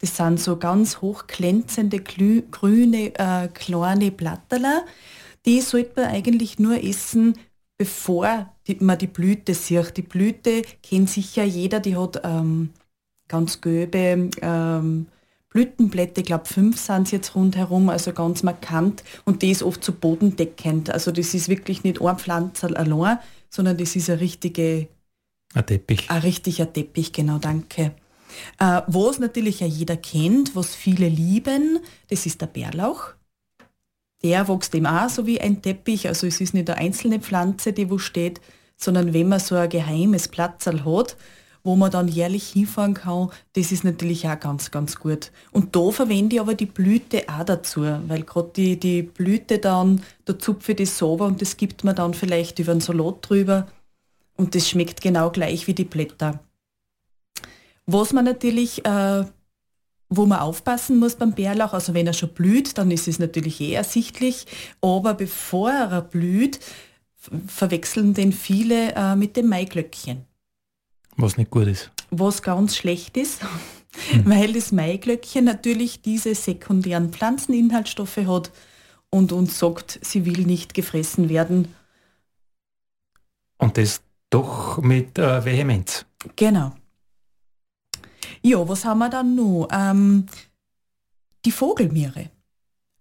Das 0.05 0.19
sind 0.19 0.39
so 0.39 0.59
ganz 0.59 1.01
hochglänzende, 1.01 2.01
grüne, 2.01 3.15
äh, 3.15 3.49
kleine 3.49 4.11
Blatterler. 4.11 4.85
Die 5.47 5.63
sollte 5.63 6.03
man 6.03 6.11
eigentlich 6.11 6.59
nur 6.59 6.85
essen, 6.85 7.39
bevor 7.79 8.53
die, 8.67 8.77
man 8.81 8.99
die 8.99 9.07
Blüte 9.07 9.55
sieht. 9.55 9.97
Die 9.97 10.03
Blüte 10.03 10.61
kennt 10.83 11.09
sicher 11.09 11.45
jeder, 11.45 11.81
die 11.81 11.97
hat 11.97 12.21
ähm, 12.23 12.69
ganz 13.29 13.63
gelbe 13.63 14.29
ähm, 14.43 15.07
Blütenblätter, 15.49 16.21
ich 16.21 16.27
glaube 16.27 16.45
fünf 16.45 16.79
sind 16.79 17.05
es 17.05 17.11
jetzt 17.11 17.35
rundherum, 17.35 17.89
also 17.89 18.13
ganz 18.13 18.43
markant 18.43 19.05
und 19.25 19.41
die 19.41 19.53
ist 19.53 19.63
oft 19.63 19.83
so 19.83 19.95
bodendeckend. 19.95 20.91
Also 20.91 21.13
das 21.13 21.33
ist 21.33 21.49
wirklich 21.49 21.83
nicht 21.83 22.03
ein 22.03 22.19
Pflanzerl 22.19 22.77
allein, 22.77 23.21
sondern 23.49 23.79
das 23.79 23.97
ist 23.97 24.11
eine 24.11 24.21
richtige... 24.21 24.87
Ein 25.55 25.65
Teppich. 25.65 26.11
Ein 26.11 26.21
richtiger 26.21 26.71
Teppich, 26.71 27.15
genau, 27.15 27.39
danke. 27.39 27.93
Äh, 28.59 28.83
was 28.87 29.19
natürlich 29.19 29.61
ja 29.61 29.67
jeder 29.67 29.97
kennt, 29.97 30.55
was 30.55 30.75
viele 30.75 31.09
lieben, 31.09 31.81
das 32.09 32.27
ist 32.27 32.41
der 32.41 32.47
Bärlauch. 32.47 33.15
Der 34.23 34.49
wächst 34.49 34.75
eben 34.75 34.87
auch 34.87 35.09
so 35.09 35.27
wie 35.27 35.41
ein 35.41 35.61
Teppich, 35.61 36.09
also 36.09 36.27
es 36.27 36.41
ist 36.41 36.55
nicht 36.55 36.71
eine 36.71 36.79
einzelne 36.79 37.21
Pflanze, 37.21 37.73
die 37.73 37.91
wo 37.91 37.99
steht, 37.99 38.41
sondern 38.77 39.13
wenn 39.13 39.29
man 39.29 39.41
so 39.41 39.55
ein 39.55 39.69
geheimes 39.69 40.29
Platzerl 40.29 40.85
hat 40.85 41.17
wo 41.65 41.77
man 41.77 41.91
dann 41.91 42.09
jährlich 42.09 42.49
hinfahren 42.49 42.93
kann, 42.93 43.31
das 43.55 43.73
ist 43.73 43.85
natürlich 43.85 44.29
auch 44.29 44.39
ganz, 44.39 44.71
ganz 44.71 44.97
gut. 44.97 45.33
Und 45.51 45.75
da 45.75 45.91
verwende 45.91 46.37
ich 46.37 46.41
aber 46.41 46.55
die 46.55 46.67
Blüte 46.67 47.25
auch 47.27 47.45
dazu, 47.45 47.81
weil 48.07 48.23
gerade 48.23 48.51
die, 48.55 48.79
die 48.79 49.03
Blüte 49.03 49.59
dann, 49.59 50.03
da 50.27 50.39
zupfe 50.39 50.73
ich 50.73 50.79
das 50.79 50.99
sauber 50.99 51.25
und 51.25 51.41
das 51.41 51.57
gibt 51.57 51.83
man 51.83 51.97
dann 51.97 52.13
vielleicht 52.13 52.59
über 52.59 52.73
einen 52.73 52.83
Salat 52.83 53.17
drüber 53.23 53.67
und 54.37 54.55
das 54.55 54.69
schmeckt 54.69 55.01
genau 55.01 55.31
gleich 55.31 55.67
wie 55.67 55.75
die 55.75 55.85
Blätter. 55.85 56.44
Was 57.87 58.13
man 58.13 58.25
natürlich, 58.25 58.85
äh, 58.85 59.25
wo 60.09 60.27
man 60.27 60.39
aufpassen 60.39 60.99
muss 60.99 61.17
beim 61.17 61.33
Bärlauch, 61.33 61.73
also 61.73 61.95
wenn 61.95 62.07
er 62.07 62.13
schon 62.13 62.31
blüht, 62.31 62.79
dann 62.79 62.91
ist 62.91 63.09
es 63.09 63.19
natürlich 63.19 63.61
eh 63.61 63.73
ersichtlich, 63.73 64.47
aber 64.81 65.15
bevor 65.15 65.71
er 65.71 66.03
blüht, 66.03 66.61
verwechseln 67.47 68.15
den 68.15 68.33
viele 68.33 68.95
äh, 68.95 69.17
mit 69.17 69.37
dem 69.37 69.49
Maiglöckchen. 69.49 70.25
Was 71.17 71.37
nicht 71.37 71.51
gut 71.51 71.67
ist. 71.67 71.91
Was 72.11 72.43
ganz 72.43 72.77
schlecht 72.77 73.17
ist, 73.17 73.43
hm. 73.43 74.25
weil 74.25 74.53
das 74.53 74.73
Maiglöckchen 74.73 75.45
natürlich 75.45 76.03
diese 76.03 76.35
sekundären 76.35 77.13
Pflanzeninhaltsstoffe 77.13 78.19
hat 78.27 78.51
und 79.11 79.33
uns 79.33 79.59
sagt, 79.59 79.99
sie 80.03 80.27
will 80.27 80.45
nicht 80.45 80.75
gefressen 80.75 81.29
werden. 81.29 81.75
Und 83.59 83.79
das 83.79 84.03
doch 84.31 84.79
mit 84.79 85.19
äh, 85.19 85.45
Vehemenz. 85.45 86.07
Genau. 86.37 86.73
Ja, 88.43 88.69
was 88.69 88.85
haben 88.85 88.99
wir 88.99 89.09
dann 89.09 89.35
noch? 89.35 89.69
Ähm, 89.73 90.27
die 91.45 91.53
Vogelmiere. 91.53 92.31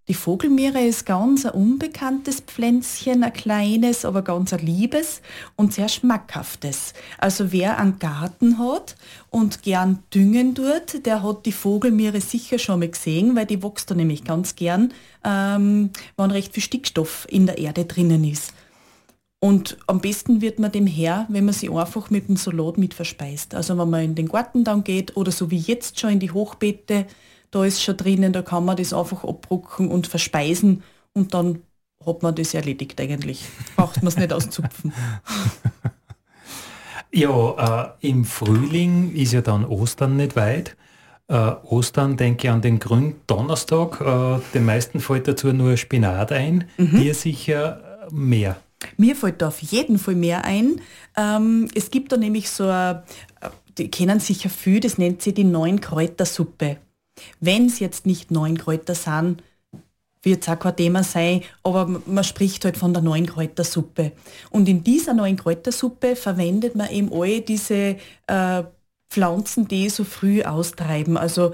Die 0.09 0.15
Vogelmiere 0.15 0.81
ist 0.81 1.05
ganz 1.05 1.45
ein 1.45 1.53
unbekanntes 1.53 2.41
Pflänzchen, 2.41 3.23
ein 3.23 3.31
kleines, 3.31 4.03
aber 4.03 4.21
ganz 4.21 4.51
ein 4.51 4.59
liebes 4.59 5.21
und 5.55 5.73
sehr 5.73 5.87
schmackhaftes. 5.87 6.93
Also 7.19 7.53
wer 7.53 7.77
einen 7.77 7.99
Garten 7.99 8.59
hat 8.59 8.97
und 9.29 9.63
gern 9.63 10.03
düngen 10.13 10.55
tut, 10.55 11.05
der 11.05 11.23
hat 11.23 11.45
die 11.45 11.53
Vogelmiere 11.53 12.19
sicher 12.19 12.59
schon 12.59 12.79
mal 12.79 12.89
gesehen, 12.89 13.37
weil 13.37 13.45
die 13.45 13.63
wächst 13.63 13.91
da 13.91 13.95
nämlich 13.95 14.25
ganz 14.25 14.57
gern, 14.57 14.93
ähm, 15.23 15.91
wenn 16.17 16.31
recht 16.31 16.53
viel 16.53 16.63
Stickstoff 16.63 17.25
in 17.29 17.45
der 17.45 17.57
Erde 17.57 17.85
drinnen 17.85 18.25
ist. 18.25 18.53
Und 19.43 19.77
am 19.87 19.99
besten 19.99 20.39
wird 20.39 20.59
man 20.59 20.71
dem 20.71 20.87
her, 20.87 21.25
wenn 21.27 21.43
man 21.43 21.53
sie 21.53 21.69
einfach 21.69 22.09
mit 22.09 22.29
dem 22.29 22.37
Salat 22.37 22.77
mit 22.77 22.93
verspeist. 22.93 23.53
Also 23.53 23.77
wenn 23.77 23.89
man 23.89 24.01
in 24.01 24.15
den 24.15 24.29
Garten 24.29 24.63
dann 24.63 24.85
geht 24.85 25.17
oder 25.17 25.33
so 25.33 25.51
wie 25.51 25.57
jetzt 25.57 25.99
schon 25.99 26.11
in 26.11 26.21
die 26.21 26.31
Hochbeete, 26.31 27.07
da 27.51 27.65
ist 27.65 27.83
schon 27.83 27.97
drinnen, 27.97 28.31
da 28.31 28.41
kann 28.41 28.63
man 28.63 28.77
das 28.77 28.93
einfach 28.93 29.25
abrucken 29.25 29.89
und 29.89 30.07
verspeisen 30.07 30.81
und 31.11 31.33
dann 31.33 31.61
hat 32.05 32.23
man 32.23 32.33
das 32.35 32.53
erledigt 32.53 33.01
eigentlich. 33.01 33.43
Braucht 33.75 33.97
man 33.97 34.07
es 34.07 34.17
nicht 34.17 34.31
auszupfen. 34.31 34.93
Ja, 37.15 37.93
äh, 38.01 38.07
im 38.09 38.25
Frühling 38.25 39.13
ist 39.13 39.33
ja 39.33 39.41
dann 39.41 39.65
Ostern 39.65 40.15
nicht 40.15 40.35
weit. 40.35 40.75
Äh, 41.27 41.51
Ostern 41.63 42.17
denke 42.17 42.47
ich 42.47 42.51
an 42.51 42.63
den 42.63 42.79
grünen 42.79 43.21
Donnerstag. 43.27 44.01
Äh, 44.01 44.41
den 44.55 44.65
meisten 44.65 44.99
fällt 44.99 45.27
dazu 45.27 45.53
nur 45.53 45.77
Spinat 45.77 46.31
ein. 46.31 46.67
Mhm. 46.77 46.99
Dir 46.99 47.13
sicher 47.13 48.07
mehr. 48.09 48.57
Mir 48.97 49.15
fällt 49.15 49.41
da 49.41 49.47
auf 49.47 49.59
jeden 49.59 49.97
Fall 49.97 50.15
mehr 50.15 50.45
ein. 50.45 50.81
Ähm, 51.17 51.67
es 51.75 51.91
gibt 51.91 52.11
da 52.11 52.17
nämlich 52.17 52.49
so, 52.49 52.65
eine, 52.65 53.03
die 53.77 53.89
kennen 53.89 54.19
sicher 54.19 54.49
viel, 54.49 54.79
das 54.79 54.97
nennt 54.97 55.21
sie 55.21 55.33
die 55.33 55.43
neun 55.43 55.81
Kräutersuppe. 55.81 56.77
Wenn 57.39 57.67
es 57.67 57.79
jetzt 57.79 58.05
nicht 58.05 58.31
neun 58.31 58.57
Kräuter 58.57 58.95
sind, 58.95 59.43
wird 60.23 60.41
es 60.43 60.49
auch 60.49 60.59
kein 60.59 60.75
Thema 60.75 61.03
sein, 61.03 61.41
aber 61.63 62.01
man 62.05 62.23
spricht 62.23 62.63
halt 62.65 62.77
von 62.77 62.93
der 62.93 63.03
neuen 63.03 63.25
Kräutersuppe. 63.25 64.13
Und 64.49 64.69
in 64.69 64.83
dieser 64.83 65.13
neuen 65.13 65.35
Kräutersuppe 65.35 66.15
verwendet 66.15 66.75
man 66.75 66.89
eben 66.89 67.11
all 67.11 67.41
diese 67.41 67.97
äh, 68.27 68.63
Pflanzen, 69.09 69.67
die 69.67 69.89
so 69.89 70.03
früh 70.03 70.43
austreiben. 70.43 71.17
Also 71.17 71.53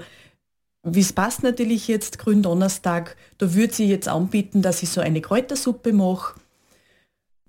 wie 0.82 1.00
es 1.00 1.12
passt 1.12 1.42
natürlich 1.42 1.88
jetzt 1.88 2.18
Gründonnerstag, 2.18 3.16
da 3.36 3.54
würde 3.54 3.74
sie 3.74 3.86
jetzt 3.86 4.08
anbieten, 4.08 4.62
dass 4.62 4.82
ich 4.82 4.88
so 4.88 5.00
eine 5.00 5.20
Kräutersuppe 5.20 5.92
mache. 5.92 6.39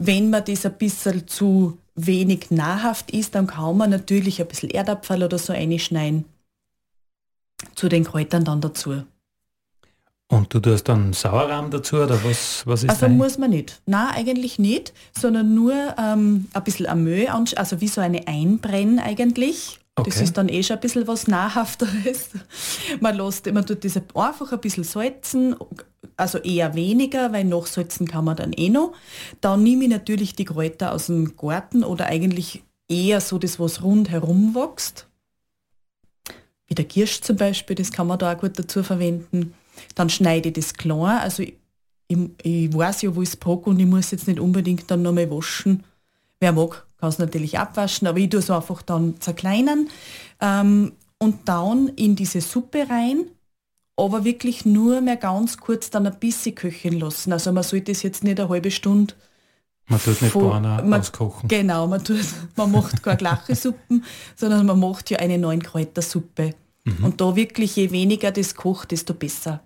Wenn 0.04 0.30
man 0.32 0.44
das 0.46 0.66
ein 0.66 0.74
bisschen 0.74 1.28
zu 1.28 1.78
wenig 1.96 2.50
nahrhaft 2.50 3.12
ist, 3.12 3.36
dann 3.36 3.48
kann 3.48 3.78
man 3.78 3.90
natürlich 3.90 4.42
ein 4.42 4.48
bisschen 4.48 4.70
Erdapfel 4.70 5.24
oder 5.24 5.38
so 5.38 5.54
einschneiden 5.54 6.26
zu 7.76 7.88
den 7.90 8.04
Kräutern 8.04 8.44
dann 8.44 8.62
dazu. 8.62 9.04
Und 10.28 10.54
du 10.54 10.60
tust 10.62 10.88
dann 10.88 11.12
Sauerrahm 11.12 11.70
dazu 11.72 11.98
oder 11.98 12.24
was, 12.24 12.66
was 12.66 12.84
ist 12.84 12.90
Also 12.90 13.08
dein? 13.08 13.18
muss 13.18 13.38
man 13.38 13.50
nicht. 13.50 13.82
Nein, 13.86 14.08
eigentlich 14.16 14.58
nicht, 14.58 14.94
sondern 15.12 15.54
nur 15.54 15.74
ähm, 16.00 16.48
ein 16.54 16.64
bisschen 16.64 16.88
Amö, 16.88 17.28
also 17.28 17.82
wie 17.82 17.88
so 17.90 18.00
eine 18.00 18.28
Einbrenn 18.28 18.98
eigentlich. 18.98 19.81
Okay. 19.96 20.10
Das 20.10 20.22
ist 20.22 20.38
dann 20.38 20.50
eh 20.50 20.64
schon 20.64 20.78
ein 20.78 20.80
bisschen 20.80 21.08
was 21.08 21.28
Nahrhafteres. 21.28 22.30
Man, 23.02 23.16
lässt, 23.16 23.52
man 23.52 23.66
tut 23.66 23.84
das 23.84 24.00
einfach 24.16 24.52
ein 24.52 24.62
bisschen 24.62 24.84
salzen, 24.84 25.56
also 26.18 26.38
eher 26.40 26.76
weniger, 26.76 27.32
weil 27.34 27.44
nachsalzen 27.46 28.08
kann 28.08 28.26
man 28.26 28.38
dann 28.38 28.54
eh 28.54 28.70
noch. 28.70 28.94
Dann 29.42 29.64
nehme 29.64 29.84
ich 29.84 29.90
natürlich 29.90 30.36
die 30.36 30.46
Kräuter 30.46 30.94
aus 30.94 31.08
dem 31.08 31.36
Garten 31.36 31.84
oder 31.84 32.06
eigentlich 32.08 32.64
eher 32.90 33.22
so 33.22 33.38
das, 33.38 33.60
was 33.60 33.84
rundherum 33.84 34.56
wächst 34.56 35.08
wie 36.72 36.76
der 36.76 36.86
Kirsch 36.86 37.20
zum 37.20 37.36
Beispiel, 37.36 37.76
das 37.76 37.92
kann 37.92 38.08
man 38.08 38.18
da 38.18 38.32
auch 38.32 38.40
gut 38.40 38.58
dazu 38.58 38.82
verwenden. 38.82 39.54
Dann 39.94 40.10
schneide 40.10 40.48
ich 40.48 40.54
das 40.54 40.74
klein, 40.74 41.20
also 41.20 41.44
ich, 41.44 41.58
ich 42.08 42.74
weiß 42.74 43.02
ja, 43.02 43.14
wo 43.14 43.22
ich 43.22 43.28
es 43.28 43.36
packe 43.36 43.70
und 43.70 43.78
ich 43.78 43.86
muss 43.86 44.12
jetzt 44.12 44.26
nicht 44.26 44.40
unbedingt 44.40 44.90
dann 44.90 45.02
nochmal 45.02 45.30
waschen. 45.30 45.84
Wer 46.42 46.52
mag, 46.52 46.86
kann 46.98 47.10
es 47.10 47.20
natürlich 47.20 47.58
abwaschen, 47.58 48.08
aber 48.08 48.18
ich 48.18 48.30
tue 48.30 48.42
es 48.42 48.50
einfach 48.50 48.82
dann 48.82 49.22
zerkleinern 49.22 49.88
ähm, 50.42 50.92
und 51.18 51.48
dann 51.48 51.88
in 51.88 52.18
diese 52.18 52.42
Suppe 52.42 52.90
rein, 52.90 53.28
aber 53.96 54.26
wirklich 54.26 54.66
nur 54.66 55.00
mehr 55.00 55.16
ganz 55.16 55.58
kurz 55.58 55.90
dann 55.90 56.08
ein 56.08 56.20
bisschen 56.20 56.56
köcheln 56.56 57.00
lassen. 57.00 57.32
Also 57.32 57.54
man 57.54 57.64
sollte 57.64 57.94
es 57.94 58.04
jetzt 58.04 58.24
nicht 58.26 58.40
eine 58.40 58.50
halbe 58.50 58.72
Stunde 58.72 59.14
man 59.92 60.00
tut 60.00 60.22
nicht 60.22 60.34
Bohnen 60.34 60.94
auskochen. 60.94 61.50
Genau, 61.50 61.86
man, 61.86 62.04
tut, 62.04 62.24
man 62.56 62.72
macht 62.72 63.04
keine 63.04 63.18
glache 63.18 63.56
Suppen, 63.56 64.06
sondern 64.36 64.66
man 64.66 64.80
macht 64.80 65.10
ja 65.10 65.20
eine 65.20 65.38
neun 65.38 65.62
Kräutersuppe. 65.62 66.54
Mhm. 66.86 67.04
Und 67.04 67.22
da 67.22 67.36
wirklich, 67.36 67.76
je 67.76 67.92
weniger 67.92 68.32
das 68.32 68.56
kocht, 68.56 68.92
desto 68.92 69.14
besser. 69.14 69.62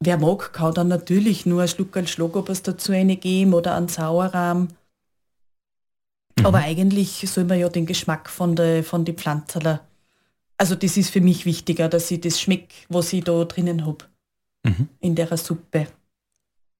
Wer 0.00 0.16
mag, 0.16 0.54
kann 0.54 0.72
dann 0.72 0.88
natürlich 0.88 1.44
nur 1.44 1.62
ein 1.62 1.68
Schluck 1.68 1.94
ein 1.96 2.06
Schlagobers 2.06 2.62
dazu 2.62 2.92
geben 2.92 3.52
oder 3.52 3.74
einen 3.76 3.88
Sauerrahm. 3.88 4.68
Mhm. 6.40 6.46
Aber 6.46 6.58
eigentlich 6.58 7.24
soll 7.26 7.44
man 7.44 7.58
ja 7.58 7.68
den 7.68 7.86
Geschmack 7.86 8.28
von 8.28 8.56
der 8.56 8.84
von 8.84 9.04
die 9.04 9.12
Pflanzerler. 9.12 9.80
Also 10.56 10.74
das 10.74 10.96
ist 10.96 11.10
für 11.10 11.20
mich 11.20 11.46
wichtiger, 11.46 11.88
dass 11.88 12.10
ich 12.10 12.20
das 12.20 12.40
schmecke, 12.40 12.74
was 12.88 13.12
ich 13.12 13.24
da 13.24 13.44
drinnen 13.44 13.86
habe. 13.86 14.04
Mhm. 14.64 14.88
In 15.00 15.14
der 15.14 15.34
Suppe. 15.36 15.86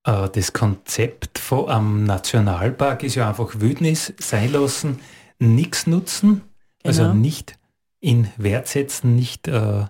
Äh, 0.05 0.29
das 0.31 0.53
Konzept 0.53 1.39
vom, 1.39 1.67
am 1.67 2.05
Nationalpark 2.05 3.03
ist 3.03 3.15
ja 3.15 3.29
einfach 3.29 3.61
Wildnis 3.61 4.13
sein 4.19 4.53
lassen, 4.53 5.01
nichts 5.39 5.87
nutzen, 5.87 6.43
also 6.85 7.03
genau. 7.03 7.11
also 7.11 7.21
nicht 7.21 7.59
in 8.01 8.29
Wert 8.37 8.69
setzen, 8.69 9.17
nicht 9.17 9.49
äh, 9.49 9.85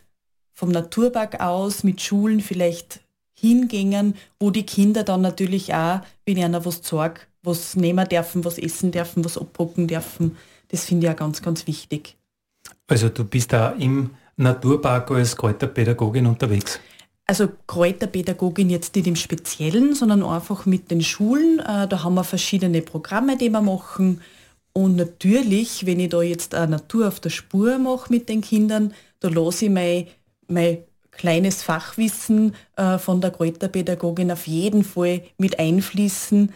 vom 0.53 0.71
Naturpark 0.71 1.41
aus 1.41 1.85
mit 1.85 2.01
Schulen 2.01 2.41
vielleicht 2.41 3.03
hingingen, 3.41 4.15
wo 4.41 4.51
die 4.51 4.67
Kinder 4.67 5.05
dann 5.05 5.21
natürlich 5.21 5.75
auch, 5.75 6.01
wenn 6.27 6.43
einer 6.43 6.65
was 6.65 6.83
zeige, 6.83 7.21
was 7.43 7.77
nehmen 7.77 8.09
dürfen, 8.09 8.45
was 8.45 8.59
essen 8.59 8.91
dürfen, 8.91 9.25
was 9.25 9.39
abrucken 9.39 9.87
dürfen. 9.87 10.37
Das 10.69 10.85
finde 10.85 11.07
ich 11.07 11.13
auch 11.13 11.17
ganz, 11.17 11.41
ganz 11.43 11.67
wichtig. 11.67 12.17
Also 12.87 13.09
du 13.09 13.25
bist 13.25 13.53
da 13.53 13.71
im 13.71 14.11
Naturpark 14.37 15.11
als 15.11 15.37
Kräuterpädagogin 15.37 16.27
unterwegs? 16.27 16.81
Also 17.27 17.49
Kräuterpädagogin 17.67 18.71
jetzt 18.71 18.95
nicht 18.97 19.07
im 19.07 19.17
Speziellen, 19.17 19.95
sondern 19.95 20.23
einfach 20.23 20.65
mit 20.65 20.91
den 20.91 21.03
Schulen. 21.03 21.59
Äh, 21.59 21.87
da 21.87 22.03
haben 22.03 22.15
wir 22.15 22.25
verschiedene 22.25 22.81
Programme, 22.81 23.37
die 23.37 23.51
wir 23.51 23.61
machen. 23.61 24.23
Und 24.73 24.97
natürlich, 24.97 25.85
wenn 25.85 26.01
ich 26.01 26.11
da 26.11 26.23
jetzt 26.23 26.55
eine 26.55 26.73
Natur 26.73 27.09
auf 27.09 27.21
der 27.21 27.31
Spur 27.31 27.79
mache 27.79 28.13
mit 28.13 28.29
den 28.29 28.41
Kindern, 28.41 28.95
da 29.21 29.29
lasse 29.29 29.67
ich 29.67 29.71
mein, 29.71 30.07
mein 30.47 30.79
kleines 31.19 31.63
Fachwissen 31.63 32.55
äh, 32.77 32.97
von 32.97 33.21
der 33.21 33.31
Kräuterpädagogin 33.31 34.31
auf 34.31 34.47
jeden 34.47 34.85
Fall 34.85 35.23
mit 35.37 35.59
einfließen, 35.59 36.53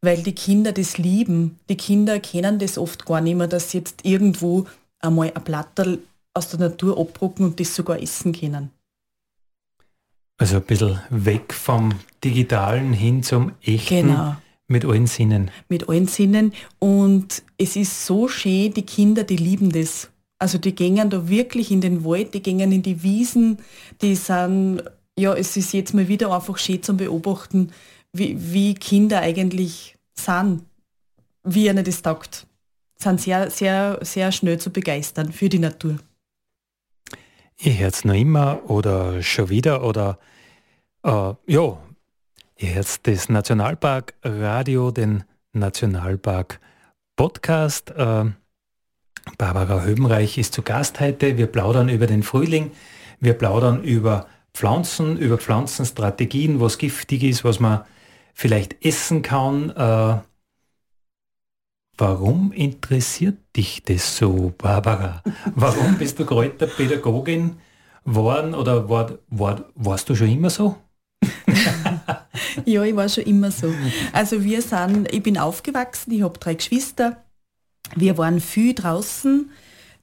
weil 0.00 0.22
die 0.22 0.34
Kinder 0.34 0.72
das 0.72 0.96
lieben. 0.96 1.58
Die 1.68 1.76
Kinder 1.76 2.18
kennen 2.20 2.58
das 2.58 2.78
oft 2.78 3.04
gar 3.04 3.20
nicht 3.20 3.36
mehr, 3.36 3.48
dass 3.48 3.70
sie 3.70 3.78
jetzt 3.78 4.04
irgendwo 4.04 4.66
einmal 5.00 5.32
ein 5.34 5.44
Blatterl 5.44 5.98
aus 6.32 6.48
der 6.48 6.60
Natur 6.60 6.98
abdrucken 6.98 7.44
und 7.44 7.60
das 7.60 7.74
sogar 7.74 8.00
essen 8.00 8.32
können. 8.32 8.70
Also 10.38 10.56
ein 10.56 10.62
bisschen 10.62 11.00
weg 11.10 11.52
vom 11.52 11.92
Digitalen 12.22 12.92
hin 12.92 13.22
zum 13.22 13.52
Echten. 13.62 14.08
Genau. 14.08 14.36
Mit 14.68 14.84
allen 14.84 15.06
Sinnen. 15.06 15.50
Mit 15.68 15.88
allen 15.88 16.08
Sinnen. 16.08 16.52
Und 16.78 17.42
es 17.56 17.76
ist 17.76 18.04
so 18.04 18.28
schön, 18.28 18.74
die 18.74 18.82
Kinder, 18.82 19.24
die 19.24 19.36
lieben 19.36 19.70
das. 19.70 20.10
Also 20.38 20.58
die 20.58 20.74
gehen 20.74 21.10
da 21.10 21.28
wirklich 21.28 21.70
in 21.70 21.80
den 21.80 22.04
Wald, 22.04 22.34
die 22.34 22.42
gehen 22.42 22.72
in 22.72 22.82
die 22.82 23.02
Wiesen, 23.02 23.58
die 24.02 24.16
sind, 24.16 24.82
ja, 25.18 25.34
es 25.34 25.56
ist 25.56 25.72
jetzt 25.72 25.94
mal 25.94 26.08
wieder 26.08 26.34
einfach 26.34 26.58
schön 26.58 26.82
zum 26.82 26.98
Beobachten, 26.98 27.72
wie, 28.12 28.36
wie 28.52 28.74
Kinder 28.74 29.20
eigentlich 29.20 29.96
sind, 30.14 30.62
wie 31.42 31.68
ihnen 31.68 31.84
das 31.84 32.02
taugt. 32.02 32.46
Sind 32.98 33.20
sehr, 33.20 33.50
sehr, 33.50 33.98
sehr 34.02 34.32
schnell 34.32 34.58
zu 34.58 34.70
begeistern 34.70 35.32
für 35.32 35.48
die 35.48 35.58
Natur. 35.58 35.98
Ihr 37.58 37.78
hört 37.78 37.94
es 37.94 38.04
noch 38.04 38.14
immer 38.14 38.60
oder 38.68 39.22
schon 39.22 39.48
wieder 39.48 39.82
oder 39.82 40.18
äh, 41.02 41.34
ja, 41.46 41.78
ihr 42.58 42.74
hört 42.74 43.06
das 43.06 43.28
Nationalpark 43.30 44.14
Radio, 44.22 44.90
den 44.90 45.24
Nationalpark 45.52 46.60
Podcast. 47.16 47.90
Äh, 47.90 48.26
Barbara 49.38 49.82
Höbenreich 49.82 50.38
ist 50.38 50.54
zu 50.54 50.62
Gast 50.62 51.00
heute. 51.00 51.36
Wir 51.36 51.46
plaudern 51.46 51.88
über 51.88 52.06
den 52.06 52.22
Frühling, 52.22 52.70
wir 53.20 53.34
plaudern 53.34 53.82
über 53.82 54.26
Pflanzen, 54.54 55.18
über 55.18 55.36
Pflanzenstrategien, 55.36 56.60
was 56.60 56.78
giftig 56.78 57.22
ist, 57.22 57.44
was 57.44 57.60
man 57.60 57.82
vielleicht 58.32 58.84
essen 58.84 59.20
kann. 59.22 59.70
Äh, 59.70 60.20
warum 61.98 62.52
interessiert 62.52 63.36
dich 63.54 63.82
das 63.82 64.16
so, 64.16 64.54
Barbara? 64.56 65.22
Warum 65.54 65.98
bist 65.98 66.18
du 66.18 66.24
Kräuterpädagogin 66.24 67.56
geworden 68.04 68.54
oder 68.54 68.88
war, 68.88 69.18
war, 69.28 69.64
warst 69.74 70.08
du 70.08 70.14
schon 70.14 70.30
immer 70.30 70.48
so? 70.48 70.76
ja, 72.64 72.82
ich 72.82 72.96
war 72.96 73.08
schon 73.08 73.24
immer 73.24 73.50
so. 73.50 73.72
Also 74.12 74.42
wir 74.42 74.62
sind, 74.62 75.12
ich 75.12 75.22
bin 75.22 75.36
aufgewachsen, 75.36 76.12
ich 76.12 76.22
habe 76.22 76.38
drei 76.38 76.54
Geschwister. 76.54 77.25
Wir 77.94 78.18
waren 78.18 78.40
viel 78.40 78.74
draußen. 78.74 79.50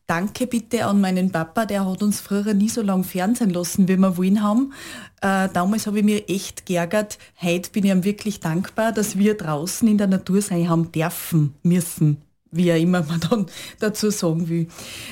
Danke 0.08 0.48
bitte 0.48 0.86
an 0.86 1.00
meinen 1.00 1.32
Papa, 1.32 1.66
der 1.66 1.90
hat 1.90 2.04
uns 2.04 2.20
früher 2.20 2.54
nie 2.54 2.68
so 2.68 2.82
lange 2.82 3.06
Fernsehen 3.06 3.52
lassen, 3.52 3.88
wie 3.88 3.96
wir 3.96 4.18
wollen 4.18 4.44
haben. 4.44 4.74
Äh, 5.22 5.48
damals 5.54 5.88
habe 5.88 6.00
ich 6.00 6.06
mir 6.06 6.28
echt 6.28 6.66
geärgert. 6.66 7.18
Heute 7.42 7.72
bin 7.72 7.86
ich 7.86 7.92
ihm 7.92 8.04
wirklich 8.04 8.42
dankbar, 8.42 8.92
dass 8.92 9.18
wir 9.18 9.36
draußen 9.36 9.88
in 9.88 9.98
der 9.98 10.08
Natur 10.08 10.42
sein 10.42 10.68
haben 10.68 10.92
dürfen, 10.92 11.54
müssen 11.64 12.18
wie 12.54 12.72
auch 12.72 12.78
immer 12.78 13.04
man 13.08 13.20
dann 13.20 13.46
dazu 13.80 14.10
sagen 14.10 14.48
will. 14.48 14.68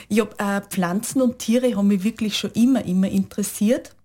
Ich 0.08 0.20
hab, 0.20 0.40
äh, 0.40 0.62
Pflanzen 0.62 1.22
und 1.22 1.40
Tiere 1.40 1.76
haben 1.76 1.88
mich 1.88 2.04
wirklich 2.04 2.38
schon 2.38 2.52
immer, 2.52 2.86
immer 2.86 3.10
interessiert. 3.10 3.96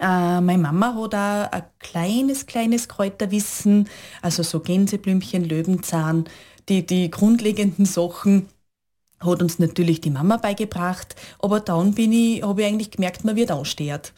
Äh, 0.00 0.40
meine 0.40 0.58
Mama 0.58 0.94
hat 0.94 1.14
auch 1.14 1.52
ein 1.52 1.64
kleines, 1.78 2.46
kleines 2.46 2.88
Kräuterwissen, 2.88 3.88
also 4.22 4.42
so 4.42 4.60
Gänseblümchen, 4.60 5.44
Löwenzahn, 5.44 6.24
die, 6.68 6.84
die 6.84 7.10
grundlegenden 7.10 7.86
Sachen 7.86 8.48
hat 9.20 9.42
uns 9.42 9.58
natürlich 9.58 10.00
die 10.00 10.10
Mama 10.10 10.36
beigebracht, 10.36 11.16
aber 11.38 11.60
dann 11.60 11.94
bin 11.94 12.12
ich, 12.12 12.42
habe 12.42 12.62
ich 12.62 12.66
eigentlich 12.68 12.90
gemerkt, 12.90 13.24
man 13.24 13.36
wird 13.36 13.50
ausstehrt. 13.50 14.12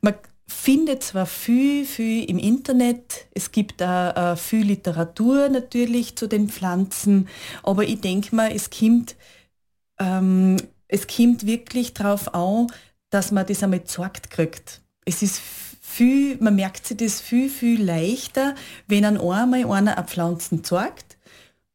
Man 0.00 0.14
findet 0.48 1.02
zwar 1.02 1.26
viel, 1.26 1.84
viel 1.84 2.28
im 2.28 2.38
Internet, 2.38 3.26
es 3.34 3.52
gibt 3.52 3.82
auch 3.82 4.16
äh, 4.16 4.36
viel 4.36 4.66
Literatur 4.66 5.48
natürlich 5.48 6.16
zu 6.16 6.26
den 6.26 6.48
Pflanzen, 6.48 7.28
aber 7.62 7.84
ich 7.84 8.00
denke 8.00 8.34
mal, 8.34 8.50
es 8.52 8.70
kommt, 8.70 9.16
ähm, 9.98 10.56
es 10.88 11.06
kommt 11.06 11.46
wirklich 11.46 11.94
darauf 11.94 12.34
an, 12.34 12.68
dass 13.10 13.30
man 13.30 13.46
das 13.46 13.62
einmal 13.62 13.80
gezeigt 13.80 14.30
kriegt. 14.30 14.82
Es 15.06 15.22
ist 15.22 15.40
viel, 15.80 16.36
man 16.40 16.56
merkt 16.56 16.86
sich 16.86 16.98
das 16.98 17.20
viel, 17.22 17.48
viel 17.48 17.82
leichter, 17.82 18.54
wenn 18.86 19.06
an 19.06 19.16
einmal 19.16 19.64
einer 19.64 19.96
eine 19.96 20.06
Pflanzen 20.06 20.62
zeigt, 20.62 21.16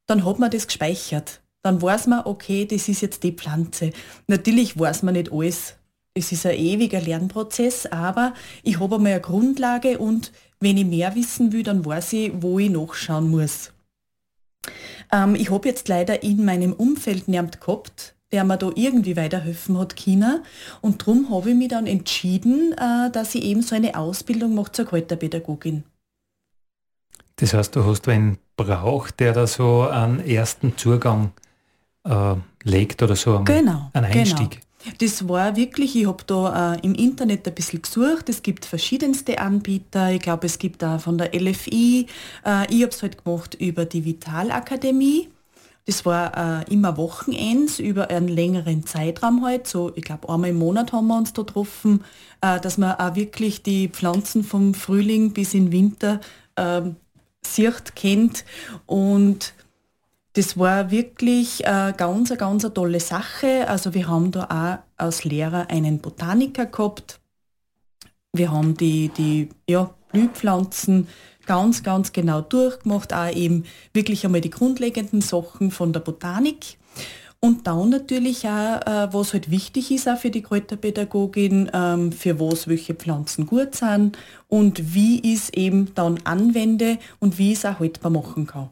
dann 0.06 0.26
hat 0.26 0.38
man 0.38 0.52
das 0.52 0.68
gespeichert. 0.68 1.42
Dann 1.64 1.82
weiß 1.82 2.08
man, 2.08 2.26
okay, 2.26 2.66
das 2.66 2.88
ist 2.88 3.02
jetzt 3.02 3.24
die 3.24 3.32
Pflanze. 3.32 3.92
Natürlich 4.28 4.78
weiß 4.78 5.04
man 5.04 5.14
nicht 5.14 5.32
alles. 5.32 5.76
Es 6.14 6.32
ist 6.32 6.46
ein 6.46 6.58
ewiger 6.58 7.00
Lernprozess, 7.00 7.86
aber 7.86 8.34
ich 8.64 8.80
habe 8.80 8.96
einmal 8.96 9.14
eine 9.14 9.22
Grundlage 9.22 9.98
und 9.98 10.32
wenn 10.60 10.78
ich 10.78 10.86
mehr 10.86 11.16
wissen 11.16 11.54
will, 11.54 11.64
dann 11.64 11.86
weiß 11.86 12.14
ich, 12.14 12.32
wo 12.36 12.60
ich 12.60 12.70
nachschauen 12.70 13.30
muss. 13.30 13.72
Ähm, 15.12 15.36
ich 15.36 15.50
habe 15.50 15.70
jetzt 15.70 15.88
leider 15.88 16.22
in 16.22 16.44
meinem 16.44 16.74
Umfeld 16.74 17.28
niemand 17.28 17.62
gehabt, 17.62 18.16
der 18.32 18.44
mir 18.44 18.58
da 18.58 18.72
irgendwie 18.76 19.16
weiterhelfen 19.16 19.78
hat, 19.78 19.96
China. 19.96 20.42
Und 20.82 21.02
darum 21.02 21.30
habe 21.30 21.52
ich 21.52 21.56
mich 21.56 21.70
dann 21.70 21.88
entschieden, 21.88 22.74
äh, 22.74 23.12
dass 23.12 23.36
ich 23.36 23.44
eben 23.44 23.62
so 23.62 23.76
eine 23.76 23.96
Ausbildung 23.96 24.56
mache 24.56 24.72
zur 24.72 24.86
Kräuterpädagogin. 24.86 25.84
Das 27.38 27.54
heißt, 27.54 27.76
du 27.76 27.86
hast 27.86 28.08
einen 28.08 28.38
Brauch, 28.56 29.10
der 29.12 29.34
da 29.34 29.48
so 29.48 29.82
einen 29.82 30.20
ersten 30.26 30.78
Zugang 30.78 31.32
äh, 32.04 32.36
legt 32.64 33.02
oder 33.02 33.16
so 33.16 33.36
einen, 33.36 33.46
genau, 33.46 33.90
einen 33.94 34.12
genau. 34.12 34.20
Einstieg. 34.20 34.50
Genau. 34.52 34.96
Das 35.00 35.28
war 35.28 35.56
wirklich, 35.56 35.96
ich 35.96 36.08
habe 36.08 36.24
da 36.26 36.74
äh, 36.74 36.80
im 36.82 36.96
Internet 36.96 37.48
ein 37.48 37.54
bisschen 37.54 37.82
gesucht. 37.84 38.30
Es 38.30 38.42
gibt 38.42 38.66
verschiedenste 38.66 39.40
Anbieter. 39.40 40.12
Ich 40.12 40.22
glaube, 40.22 40.48
es 40.48 40.58
gibt 40.58 40.82
da 40.82 40.98
von 40.98 41.18
der 41.18 41.34
LFI. 41.34 42.08
Äh, 42.46 42.74
ich 42.74 42.82
habe 42.82 42.92
es 42.92 43.02
halt 43.04 43.24
gemacht 43.24 43.56
über 43.56 43.86
die 43.86 44.06
Vitalakademie. 44.06 45.30
Das 45.86 46.06
war 46.06 46.62
äh, 46.62 46.72
immer 46.74 46.96
Wochenends 46.98 47.80
über 47.80 48.10
einen 48.10 48.28
längeren 48.28 48.86
Zeitraum 48.86 49.44
halt. 49.44 49.68
So, 49.68 49.92
ich 49.96 50.04
glaube, 50.04 50.30
einmal 50.30 50.52
im 50.52 50.60
Monat 50.60 50.94
haben 50.94 51.08
wir 51.08 51.18
uns 51.18 51.34
da 51.34 51.42
getroffen, 51.42 52.04
äh, 52.42 52.60
dass 52.60 52.78
man 52.78 52.96
auch 52.96 53.16
wirklich 53.16 53.64
die 53.64 53.90
Pflanzen 53.90 54.44
vom 54.44 54.74
Frühling 54.74 55.34
bis 55.34 55.54
in 55.54 55.72
Winter 55.72 56.22
äh, 56.56 56.82
sieht, 57.46 57.96
kennt. 57.96 58.46
Und 58.86 59.54
das 60.34 60.58
war 60.58 60.92
wirklich 60.92 61.66
äh, 61.66 61.94
ganz, 61.98 62.36
ganz 62.38 62.64
eine 62.64 62.74
tolle 62.74 63.00
Sache. 63.00 63.68
Also 63.68 63.94
wir 63.94 64.08
haben 64.08 64.32
da 64.32 64.46
auch 64.46 65.04
als 65.04 65.24
Lehrer 65.24 65.70
einen 65.70 66.00
Botaniker 66.00 66.68
gehabt. 66.68 67.20
Wir 68.34 68.52
haben 68.52 68.78
die, 68.78 69.10
die 69.10 69.50
ja, 69.68 69.94
Blühpflanzen 70.12 71.08
ganz, 71.46 71.84
ganz 71.84 72.12
genau 72.14 72.42
durchgemacht, 72.42 73.14
auch 73.14 73.34
eben 73.34 73.66
wirklich 73.94 74.26
einmal 74.26 74.42
die 74.42 74.50
grundlegenden 74.50 75.22
Sachen 75.22 75.72
von 75.72 75.94
der 75.94 76.00
Botanik. 76.02 76.78
Und 77.44 77.66
dann 77.66 77.90
natürlich 77.90 78.48
auch, 78.48 78.82
äh, 78.86 79.12
was 79.12 79.34
halt 79.34 79.50
wichtig 79.50 79.90
ist 79.90 80.08
auch 80.08 80.18
für 80.18 80.30
die 80.30 80.44
Kräuterpädagogin, 80.44 81.72
ähm, 81.74 82.12
für 82.12 82.40
was 82.40 82.68
welche 82.68 82.94
Pflanzen 82.94 83.48
gut 83.48 83.74
sind 83.74 84.16
und 84.48 84.94
wie 84.94 85.20
ich 85.22 85.40
es 85.40 85.50
eben 85.50 85.94
dann 85.96 86.20
anwende 86.24 87.00
und 87.20 87.40
wie 87.40 87.54
ich 87.54 87.58
es 87.58 87.66
auch 87.66 87.80
haltbar 87.80 88.12
machen 88.12 88.46
kann. 88.46 88.70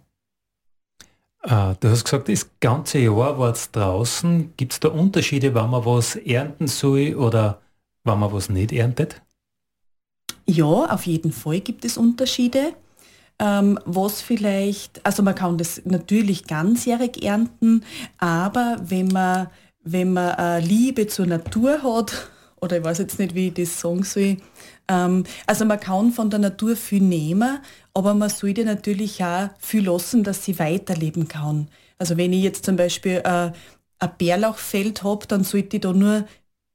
Ah, 1.42 1.74
du 1.80 1.90
hast 1.90 2.04
gesagt, 2.04 2.30
das 2.30 2.48
ganze 2.60 3.00
Jahr 3.00 3.40
war 3.40 3.52
es 3.52 3.72
draußen. 3.72 4.54
Gibt 4.56 4.74
es 4.74 4.80
da 4.80 4.90
Unterschiede, 4.90 5.56
wann 5.56 5.72
man 5.72 5.86
was 5.86 6.16
ernten 6.16 6.68
soll 6.68 7.16
oder 7.16 7.62
wann 8.04 8.20
man 8.20 8.32
was 8.32 8.50
nicht 8.50 8.72
erntet? 8.72 9.22
Ja, 10.50 10.66
auf 10.66 11.06
jeden 11.06 11.32
Fall 11.32 11.60
gibt 11.60 11.86
es 11.86 11.96
Unterschiede. 11.96 12.74
Ähm, 13.38 13.78
was 13.86 14.20
vielleicht, 14.20 15.06
also 15.06 15.22
man 15.22 15.36
kann 15.36 15.60
das 15.60 15.84
natürlich 15.86 16.48
ganzjährig 16.48 17.24
ernten, 17.24 17.84
aber 18.18 18.78
wenn 18.82 19.10
man, 19.10 19.48
wenn 19.84 20.14
man 20.14 20.32
äh, 20.40 20.60
Liebe 20.60 21.06
zur 21.06 21.28
Natur 21.28 21.84
hat, 21.84 22.32
oder 22.60 22.80
ich 22.80 22.84
weiß 22.84 22.98
jetzt 22.98 23.20
nicht, 23.20 23.36
wie 23.36 23.50
ich 23.50 23.54
das 23.54 23.80
sagen 23.80 24.04
soll, 24.04 24.38
ähm, 24.88 25.24
also 25.46 25.66
man 25.66 25.80
kann 25.80 26.12
von 26.12 26.32
der 26.32 26.40
Natur 26.40 26.76
viel 26.76 27.04
nehmen, 27.04 27.60
aber 27.94 28.16
man 28.16 28.30
sollte 28.30 28.66
natürlich 28.66 29.24
auch 29.24 29.50
viel 29.60 29.86
lassen, 29.86 30.24
dass 30.24 30.44
sie 30.44 30.58
weiterleben 30.58 31.28
kann. 31.28 31.68
Also 32.00 32.18
wenn 32.18 32.34
ich 32.34 32.42
jetzt 32.42 32.66
zum 32.66 32.76
Beispiel 32.76 33.22
äh, 33.24 33.52
ein 34.00 34.12
Bärlauchfeld 34.18 35.04
habe, 35.04 35.28
dann 35.28 35.44
sollte 35.44 35.78
ich 35.78 35.82
da 35.82 35.94
nur 35.94 36.26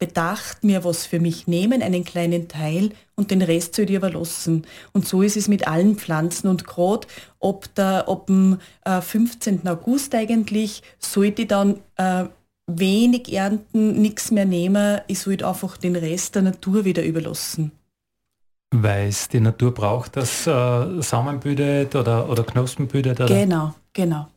bedacht 0.06 0.64
mir 0.64 0.84
was 0.84 1.06
für 1.06 1.18
mich 1.18 1.46
nehmen, 1.46 1.80
einen 1.82 2.04
kleinen 2.04 2.46
Teil 2.46 2.90
und 3.14 3.30
den 3.30 3.40
Rest 3.40 3.74
soll 3.74 3.88
ich 3.88 3.96
aber 3.96 4.10
lassen. 4.10 4.66
Und 4.92 5.08
so 5.08 5.22
ist 5.22 5.36
es 5.36 5.48
mit 5.48 5.66
allen 5.66 5.96
Pflanzen 5.96 6.48
und 6.48 6.66
gerade 6.66 7.06
ob, 7.38 7.74
der, 7.74 8.04
ob 8.06 8.26
dem 8.26 8.58
äh, 8.84 9.00
15. 9.00 9.66
August 9.66 10.14
eigentlich 10.14 10.82
sollte 10.98 11.42
ich 11.42 11.48
dann 11.48 11.80
äh, 11.96 12.24
wenig 12.66 13.32
ernten, 13.32 14.00
nichts 14.02 14.30
mehr 14.30 14.44
nehmen, 14.44 15.00
ich 15.06 15.20
sollte 15.20 15.48
einfach 15.48 15.78
den 15.78 15.96
Rest 15.96 16.34
der 16.34 16.42
Natur 16.42 16.84
wieder 16.84 17.02
überlassen. 17.02 17.72
Weil 18.74 19.08
es 19.08 19.28
die 19.28 19.40
Natur 19.40 19.72
braucht, 19.72 20.16
dass 20.16 20.46
äh, 20.46 21.00
Samen 21.00 21.40
bildet 21.40 21.94
oder, 21.94 22.28
oder 22.28 22.42
Knospen 22.42 22.88
bildet? 22.88 23.20
Oder? 23.20 23.34
Genau, 23.34 23.74
genau. 23.92 24.28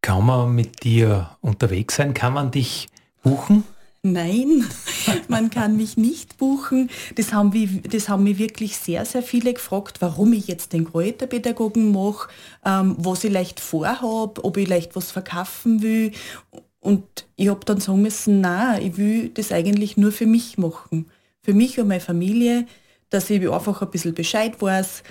Kann 0.00 0.26
man 0.26 0.52
mit 0.52 0.82
dir 0.82 1.36
unterwegs 1.42 1.94
sein? 1.94 2.12
Kann 2.12 2.32
man 2.32 2.50
dich 2.50 2.88
buchen? 3.22 3.64
Nein, 4.04 4.64
man 5.28 5.48
kann 5.50 5.76
mich 5.76 5.96
nicht 5.96 6.36
buchen. 6.36 6.90
Das 7.14 7.32
haben, 7.32 7.52
wir, 7.52 7.68
das 7.82 8.08
haben 8.08 8.24
mich 8.24 8.38
wirklich 8.38 8.76
sehr, 8.76 9.04
sehr 9.04 9.22
viele 9.22 9.54
gefragt, 9.54 10.00
warum 10.00 10.32
ich 10.32 10.48
jetzt 10.48 10.72
den 10.72 10.90
Kräuterpädagogen 10.90 11.92
mache, 11.92 12.28
ähm, 12.64 12.96
was 12.98 13.22
ich 13.22 13.32
leicht 13.32 13.60
vorhabe, 13.60 14.44
ob 14.44 14.56
ich 14.56 14.68
leicht 14.68 14.96
was 14.96 15.12
verkaufen 15.12 15.82
will. 15.82 16.10
Und 16.80 17.04
ich 17.36 17.48
habe 17.48 17.64
dann 17.64 17.78
sagen 17.78 18.02
müssen, 18.02 18.40
nein, 18.40 18.82
ich 18.82 18.96
will 18.96 19.28
das 19.28 19.52
eigentlich 19.52 19.96
nur 19.96 20.10
für 20.10 20.26
mich 20.26 20.58
machen. 20.58 21.08
Für 21.40 21.54
mich 21.54 21.78
und 21.78 21.86
meine 21.86 22.00
Familie, 22.00 22.66
dass 23.08 23.30
ich 23.30 23.48
einfach 23.48 23.82
ein 23.82 23.90
bisschen 23.90 24.14
Bescheid 24.14 24.60
weiß, 24.60 25.04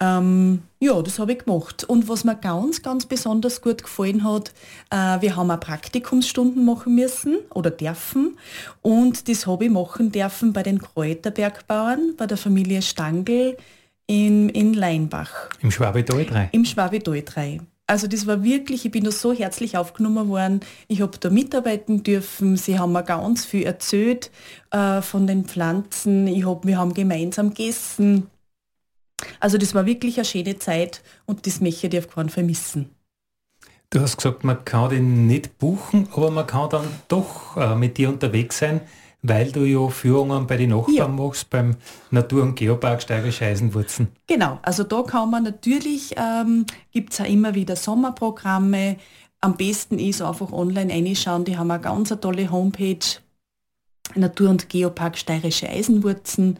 ähm, 0.00 0.62
ja, 0.80 1.00
das 1.02 1.18
habe 1.18 1.32
ich 1.32 1.44
gemacht. 1.44 1.84
Und 1.84 2.08
was 2.08 2.24
mir 2.24 2.34
ganz, 2.34 2.82
ganz 2.82 3.04
besonders 3.04 3.60
gut 3.60 3.82
gefallen 3.82 4.24
hat, 4.24 4.52
äh, 4.90 5.20
wir 5.20 5.36
haben 5.36 5.50
auch 5.50 5.60
Praktikumsstunden 5.60 6.64
machen 6.64 6.94
müssen 6.94 7.38
oder 7.54 7.70
dürfen. 7.70 8.38
Und 8.80 9.28
das 9.28 9.46
habe 9.46 9.66
ich 9.66 9.70
machen 9.70 10.10
dürfen 10.10 10.54
bei 10.54 10.62
den 10.62 10.80
Kräuterbergbauern, 10.80 12.14
bei 12.16 12.26
der 12.26 12.38
Familie 12.38 12.80
Stangl 12.80 13.56
in, 14.06 14.48
in 14.48 14.72
Leinbach. 14.72 15.50
Im 15.60 15.70
Schwabetal 15.70 16.24
3? 16.24 16.48
Im 16.52 16.64
Schwabetal 16.64 17.22
3. 17.22 17.60
Also 17.86 18.06
das 18.06 18.26
war 18.26 18.42
wirklich, 18.42 18.86
ich 18.86 18.92
bin 18.92 19.04
da 19.04 19.10
so 19.10 19.32
herzlich 19.32 19.76
aufgenommen 19.76 20.28
worden. 20.28 20.60
Ich 20.86 21.02
habe 21.02 21.18
da 21.18 21.28
mitarbeiten 21.28 22.04
dürfen. 22.04 22.56
Sie 22.56 22.78
haben 22.78 22.92
mir 22.92 23.02
ganz 23.02 23.44
viel 23.44 23.64
erzählt 23.64 24.30
äh, 24.70 25.02
von 25.02 25.26
den 25.26 25.44
Pflanzen. 25.44 26.26
Ich 26.28 26.46
hab, 26.46 26.64
wir 26.64 26.78
haben 26.78 26.94
gemeinsam 26.94 27.50
gegessen. 27.50 28.28
Also 29.38 29.58
das 29.58 29.74
war 29.74 29.86
wirklich 29.86 30.16
eine 30.16 30.24
schöne 30.24 30.58
Zeit 30.58 31.02
und 31.26 31.46
das 31.46 31.60
möchte 31.60 31.86
ich 31.86 31.98
auf 31.98 32.08
keinen 32.08 32.30
vermissen. 32.30 32.90
Du 33.90 34.00
hast 34.00 34.16
gesagt, 34.16 34.44
man 34.44 34.64
kann 34.64 34.90
den 34.90 35.26
nicht 35.26 35.58
buchen, 35.58 36.08
aber 36.12 36.30
man 36.30 36.46
kann 36.46 36.70
dann 36.70 36.86
doch 37.08 37.56
äh, 37.56 37.74
mit 37.74 37.98
dir 37.98 38.08
unterwegs 38.08 38.58
sein, 38.58 38.82
weil 39.22 39.50
du 39.50 39.64
ja 39.64 39.88
Führungen 39.88 40.46
bei 40.46 40.56
den 40.56 40.70
Nachbarn 40.70 40.94
ja. 40.94 41.08
machst, 41.08 41.50
beim 41.50 41.76
Natur- 42.10 42.42
und 42.42 42.54
Geopark 42.54 43.02
Steirische 43.02 43.46
Eisenwurzen. 43.46 44.08
Genau, 44.28 44.60
also 44.62 44.84
da 44.84 45.02
kann 45.02 45.30
man 45.30 45.42
natürlich, 45.42 46.14
ähm, 46.16 46.66
gibt 46.92 47.12
es 47.12 47.18
ja 47.18 47.24
immer 47.24 47.54
wieder 47.56 47.74
Sommerprogramme. 47.74 48.96
Am 49.40 49.56
besten 49.56 49.98
ist 49.98 50.22
einfach 50.22 50.52
online 50.52 50.92
reinschauen, 50.92 51.44
die 51.44 51.56
haben 51.56 51.70
eine 51.70 51.82
ganz 51.82 52.12
eine 52.12 52.20
tolle 52.20 52.50
Homepage, 52.50 52.98
Natur- 54.14 54.50
und 54.50 54.68
Geopark 54.68 55.18
Steirische 55.18 55.68
Eisenwurzen. 55.68 56.58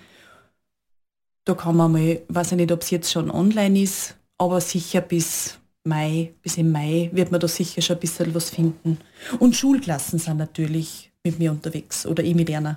Da 1.44 1.55
kann 1.55 1.76
man 1.76 1.92
mal, 1.92 2.20
weiß 2.29 2.53
ich 2.53 2.57
nicht, 2.57 2.72
ob 2.72 2.83
es 2.83 2.90
jetzt 2.90 3.11
schon 3.11 3.31
online 3.31 3.81
ist, 3.81 4.16
aber 4.38 4.61
sicher 4.61 5.00
bis 5.00 5.59
Mai, 5.85 6.35
bis 6.42 6.59
im 6.59 6.72
Mai 6.72 7.09
wird 7.12 7.31
man 7.31 7.40
da 7.40 7.48
sicher 7.48 7.81
schon 7.81 7.96
ein 7.96 8.00
bisschen 8.00 8.35
was 8.35 8.50
finden. 8.50 8.98
Und 9.38 9.57
Schulklassen 9.57 10.18
sind 10.18 10.37
natürlich 10.37 11.11
mit 11.24 11.38
mir 11.38 11.50
unterwegs 11.50 12.05
oder 12.07 12.22
ich 12.22 12.35
mit 12.35 12.50
einer. 12.50 12.76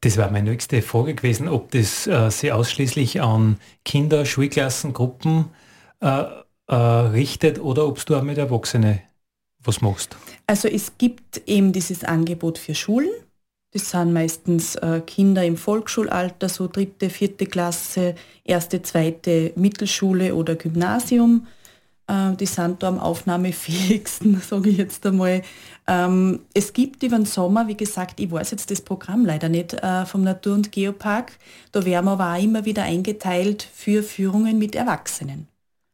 Das 0.00 0.16
war 0.16 0.30
meine 0.30 0.50
nächste 0.50 0.80
Frage 0.80 1.14
gewesen, 1.14 1.48
ob 1.48 1.70
das 1.72 2.06
äh, 2.06 2.30
sich 2.30 2.52
ausschließlich 2.52 3.20
an 3.20 3.58
Kinder, 3.84 4.24
Schulklassen, 4.24 4.92
Gruppen 4.92 5.46
äh, 6.00 6.24
äh, 6.68 6.74
richtet 6.74 7.58
oder 7.58 7.86
ob 7.86 8.04
du 8.06 8.16
auch 8.16 8.22
mit 8.22 8.38
Erwachsenen 8.38 9.00
was 9.62 9.80
machst. 9.80 10.16
Also 10.46 10.68
es 10.68 10.92
gibt 10.98 11.42
eben 11.46 11.72
dieses 11.72 12.04
Angebot 12.04 12.58
für 12.58 12.74
Schulen 12.74 13.10
das 13.76 13.90
sind 13.90 14.14
meistens 14.14 14.74
äh, 14.76 15.02
Kinder 15.06 15.44
im 15.44 15.58
Volksschulalter, 15.58 16.48
so 16.48 16.66
dritte, 16.66 17.10
vierte 17.10 17.44
Klasse, 17.44 18.14
erste, 18.42 18.80
zweite 18.80 19.52
Mittelschule 19.54 20.34
oder 20.34 20.54
Gymnasium. 20.54 21.46
Äh, 22.06 22.34
die 22.36 22.46
sind 22.46 22.82
da 22.82 22.88
am 22.88 22.98
aufnahmefähigsten, 22.98 24.40
sage 24.48 24.70
ich 24.70 24.78
jetzt 24.78 25.04
einmal. 25.04 25.42
Ähm, 25.86 26.40
es 26.54 26.72
gibt 26.72 27.02
über 27.02 27.16
den 27.16 27.26
Sommer, 27.26 27.68
wie 27.68 27.76
gesagt, 27.76 28.18
ich 28.18 28.30
weiß 28.30 28.52
jetzt 28.52 28.70
das 28.70 28.80
Programm 28.80 29.26
leider 29.26 29.50
nicht 29.50 29.74
äh, 29.74 30.06
vom 30.06 30.22
Natur- 30.22 30.54
und 30.54 30.72
Geopark. 30.72 31.32
Da 31.72 31.84
werden 31.84 32.06
wir 32.06 32.12
aber 32.12 32.32
auch 32.32 32.42
immer 32.42 32.64
wieder 32.64 32.84
eingeteilt 32.84 33.62
für 33.62 34.02
Führungen 34.02 34.58
mit 34.58 34.74
Erwachsenen. 34.74 35.48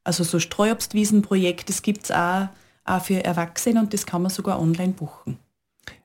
Also 0.05 0.23
so 0.23 0.39
Streuobstwiesenprojekt, 0.39 1.69
das 1.69 1.83
gibt 1.83 2.05
es 2.05 2.11
auch, 2.13 2.47
auch 2.85 3.03
für 3.03 3.25
Erwachsene 3.25 3.81
und 3.81 3.93
das 3.93 4.07
kann 4.07 4.23
man 4.23 4.31
sogar 4.31 4.61
online 4.61 4.93
buchen. 4.93 5.42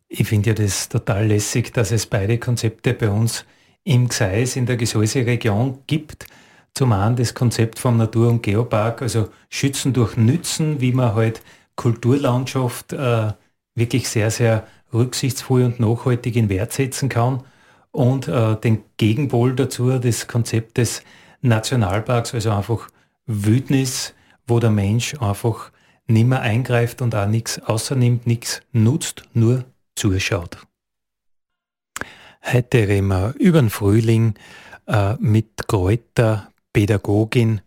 Ich 0.09 0.27
finde 0.27 0.51
ja 0.51 0.53
das 0.53 0.87
total 0.87 1.27
lässig, 1.27 1.73
dass 1.73 1.91
es 1.91 2.05
beide 2.05 2.37
Konzepte 2.37 2.93
bei 2.93 3.09
uns 3.09 3.45
im 3.83 4.07
Gseis 4.07 4.55
in 4.55 4.65
der 4.65 4.77
Gesäuse-Region 4.77 5.79
gibt. 5.85 6.27
Zum 6.73 6.93
einen 6.93 7.15
das 7.15 7.33
Konzept 7.33 7.79
vom 7.79 7.97
Natur- 7.97 8.29
und 8.29 8.43
Geopark, 8.43 9.01
also 9.01 9.29
Schützen 9.49 9.93
durch 9.93 10.15
Nützen, 10.15 10.79
wie 10.79 10.93
man 10.93 11.15
halt 11.15 11.41
Kulturlandschaft 11.75 12.93
äh, 12.93 13.33
wirklich 13.75 14.07
sehr, 14.07 14.31
sehr 14.31 14.67
rücksichtsvoll 14.93 15.63
und 15.63 15.79
nachhaltig 15.79 16.35
in 16.35 16.49
Wert 16.49 16.71
setzen 16.71 17.09
kann. 17.09 17.43
Und 17.91 18.27
äh, 18.27 18.55
den 18.55 18.83
Gegenpol 18.97 19.55
dazu, 19.55 19.89
das 19.99 20.27
Konzept 20.27 20.77
des 20.77 21.01
Nationalparks, 21.41 22.33
also 22.33 22.51
einfach 22.51 22.89
Wildnis, 23.25 24.13
wo 24.45 24.59
der 24.59 24.71
Mensch 24.71 25.15
einfach 25.19 25.71
nimmer 26.07 26.41
eingreift 26.41 27.01
und 27.01 27.13
auch 27.15 27.27
nichts 27.27 27.59
außernimmt, 27.59 28.25
nichts 28.27 28.61
nutzt, 28.71 29.23
nur 29.33 29.65
zuschaut. 29.97 30.57
Heute 32.43 32.87
reden 32.87 33.07
wir 33.07 33.33
über 33.39 33.59
den 33.59 33.69
Frühling 33.69 34.35
äh, 34.87 35.15
mit 35.19 35.67
Kräuterpädagogin 35.67 37.61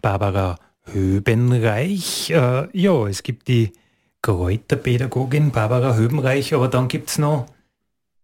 Barbara 0.00 0.58
Höbenreich. 0.84 2.30
Äh, 2.30 2.68
ja, 2.72 3.06
es 3.08 3.22
gibt 3.22 3.48
die 3.48 3.72
Kräuterpädagogin 4.22 5.50
Barbara 5.50 5.94
Höbenreich, 5.96 6.54
aber 6.54 6.68
dann 6.68 6.88
gibt 6.88 7.10
es 7.10 7.18
noch 7.18 7.46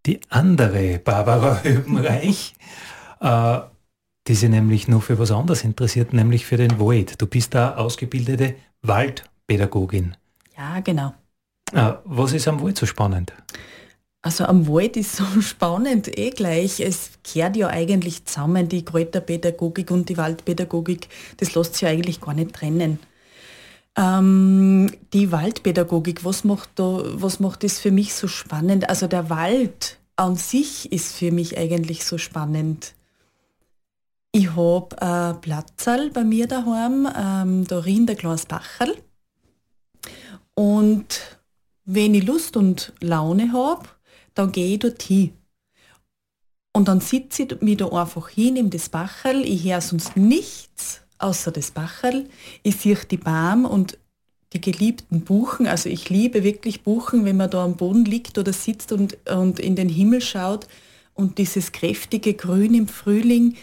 die 0.07 0.21
andere 0.29 0.99
Barbara 0.99 1.61
Höbenreich, 1.65 2.55
äh, 3.21 3.59
die 4.27 4.35
sich 4.35 4.49
nämlich 4.49 4.87
nur 4.87 5.03
für 5.03 5.19
was 5.19 5.31
anderes 5.31 5.65
interessiert, 5.65 6.13
nämlich 6.13 6.47
für 6.47 6.57
den 6.57 6.79
Wald. 6.79 7.21
Du 7.21 7.27
bist 7.27 7.55
da 7.55 7.75
ausgebildete 7.75 8.55
Waldpädagogin. 8.83 10.17
Ja, 10.57 10.81
genau. 10.81 11.15
Äh, 11.73 11.93
was 12.05 12.33
ist 12.33 12.49
am 12.49 12.63
Wald 12.63 12.77
so 12.77 12.87
spannend? 12.87 13.33
Also 14.23 14.45
am 14.45 14.69
Wald 14.69 14.97
ist 14.97 15.17
so 15.17 15.25
spannend 15.41 16.19
eh 16.19 16.31
gleich. 16.31 16.81
Es 16.81 17.13
kehrt 17.25 17.57
ja 17.57 17.69
eigentlich 17.69 18.25
zusammen, 18.25 18.69
die 18.69 18.85
Kräuterpädagogik 18.85 19.91
und 19.91 20.09
die 20.09 20.17
Waldpädagogik. 20.17 21.09
Das 21.39 21.55
lässt 21.55 21.75
sich 21.75 21.83
ja 21.83 21.89
eigentlich 21.89 22.21
gar 22.21 22.35
nicht 22.35 22.53
trennen. 22.53 22.99
Ähm, 23.97 24.93
die 25.13 25.33
Waldpädagogik, 25.33 26.25
was 26.25 26.45
macht, 26.45 26.71
da, 26.77 27.03
was 27.05 27.41
macht 27.41 27.65
das 27.65 27.79
für 27.79 27.91
mich 27.91 28.15
so 28.15 28.29
spannend? 28.29 28.89
Also 28.89 29.07
der 29.07 29.31
Wald 29.31 29.99
an 30.17 30.37
sich 30.37 30.93
ist 30.93 31.15
für 31.15 31.33
mich 31.33 31.57
eigentlich 31.59 32.05
so 32.05 32.19
spannend. 32.19 32.95
Ich 34.33 34.55
habe 34.55 35.03
ein 35.03 35.41
Platzal 35.41 36.11
bei 36.11 36.23
mir 36.23 36.47
daheim, 36.47 37.09
ähm, 37.17 37.67
da 37.67 37.79
rinnt 37.81 38.11
der 38.11 38.17
kleines 38.17 38.47
Bacherl. 38.47 38.95
Und 40.55 41.40
wenn 41.85 42.15
ich 42.15 42.27
Lust 42.27 42.57
und 42.57 42.93
Laune 43.01 43.53
habe, 43.53 43.89
dann 44.35 44.53
gehe 44.53 44.75
ich 44.75 44.79
dorthin. 44.79 45.33
Und 46.73 46.89
dann 46.89 47.01
sitze 47.01 47.43
ich 47.43 47.61
mich 47.61 47.79
da 47.79 47.89
einfach 47.89 48.29
hin, 48.29 48.55
nehme 48.55 48.69
das 48.69 48.89
Bacherl, 48.89 49.45
ich 49.45 49.65
höre 49.65 49.81
sonst 49.81 50.17
nichts 50.17 51.01
außer 51.19 51.51
das 51.53 51.71
Bacherl, 51.71 52.27
ich 52.63 52.77
sehe 52.77 52.97
die 52.97 53.17
Baum 53.17 53.65
und 53.65 53.99
die 54.53 54.61
geliebten 54.61 55.21
Buchen, 55.23 55.67
also 55.67 55.89
ich 55.89 56.09
liebe 56.11 56.43
wirklich 56.43 56.83
Buchen, 56.83 57.25
wenn 57.25 57.37
man 57.37 57.51
da 57.51 57.65
am 57.65 57.77
Boden 57.77 58.05
liegt 58.05 58.37
oder 58.39 58.53
sitzt 58.53 58.91
und, 58.93 59.17
und 59.29 59.61
in 59.61 59.77
den 59.77 59.89
Himmel 59.89 60.21
schaut 60.21 60.67
und 61.15 61.39
dieses 61.39 61.73
kräftige 61.73 62.35
Grün 62.35 62.75
im 62.75 62.89
Frühling 62.89 63.57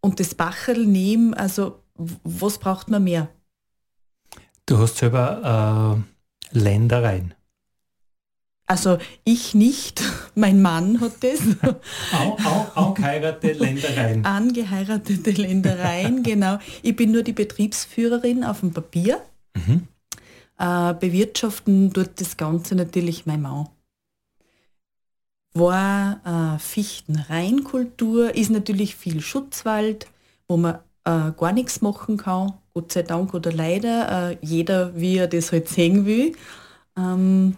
und 0.00 0.18
das 0.18 0.34
Bacherl 0.34 0.86
nehmen, 0.86 1.34
also 1.34 1.80
was 1.94 2.58
braucht 2.58 2.88
man 2.88 3.04
mehr? 3.04 3.28
Du 4.66 4.78
hast 4.78 4.96
selber 4.96 6.02
äh, 6.52 6.58
Ländereien. 6.58 7.34
Also 8.66 8.98
ich 9.24 9.54
nicht, 9.54 10.02
mein 10.34 10.62
Mann 10.62 11.00
hat 11.00 11.22
das. 11.22 11.40
auch, 12.12 12.44
auch, 12.44 12.76
auch 12.76 12.98
heiratete 12.98 13.62
Ländereien. 13.62 14.24
Angeheiratete 14.24 15.30
Ländereien, 15.32 16.22
genau. 16.22 16.58
Ich 16.82 16.96
bin 16.96 17.12
nur 17.12 17.22
die 17.22 17.32
Betriebsführerin 17.32 18.44
auf 18.44 18.60
dem 18.60 18.72
Papier. 18.72 19.20
Mhm. 19.54 19.86
Äh, 20.58 20.94
bewirtschaften 20.94 21.92
tut 21.92 22.20
das 22.20 22.36
Ganze 22.36 22.74
natürlich 22.74 23.26
mein 23.26 23.42
Mann. 23.42 23.68
War 25.52 26.56
äh, 26.56 26.58
Fichtenreinkultur, 26.58 28.34
ist 28.34 28.50
natürlich 28.50 28.96
viel 28.96 29.20
Schutzwald, 29.20 30.08
wo 30.48 30.56
man 30.56 30.76
äh, 31.04 31.32
gar 31.36 31.52
nichts 31.52 31.80
machen 31.80 32.16
kann, 32.16 32.54
Gott 32.72 32.92
sei 32.92 33.02
Dank 33.02 33.34
oder 33.34 33.52
leider, 33.52 34.30
äh, 34.30 34.38
jeder 34.40 34.96
wie 34.96 35.18
er 35.18 35.28
das 35.28 35.52
halt 35.52 35.68
sehen 35.68 36.06
will. 36.06 36.34
Ähm, 36.96 37.56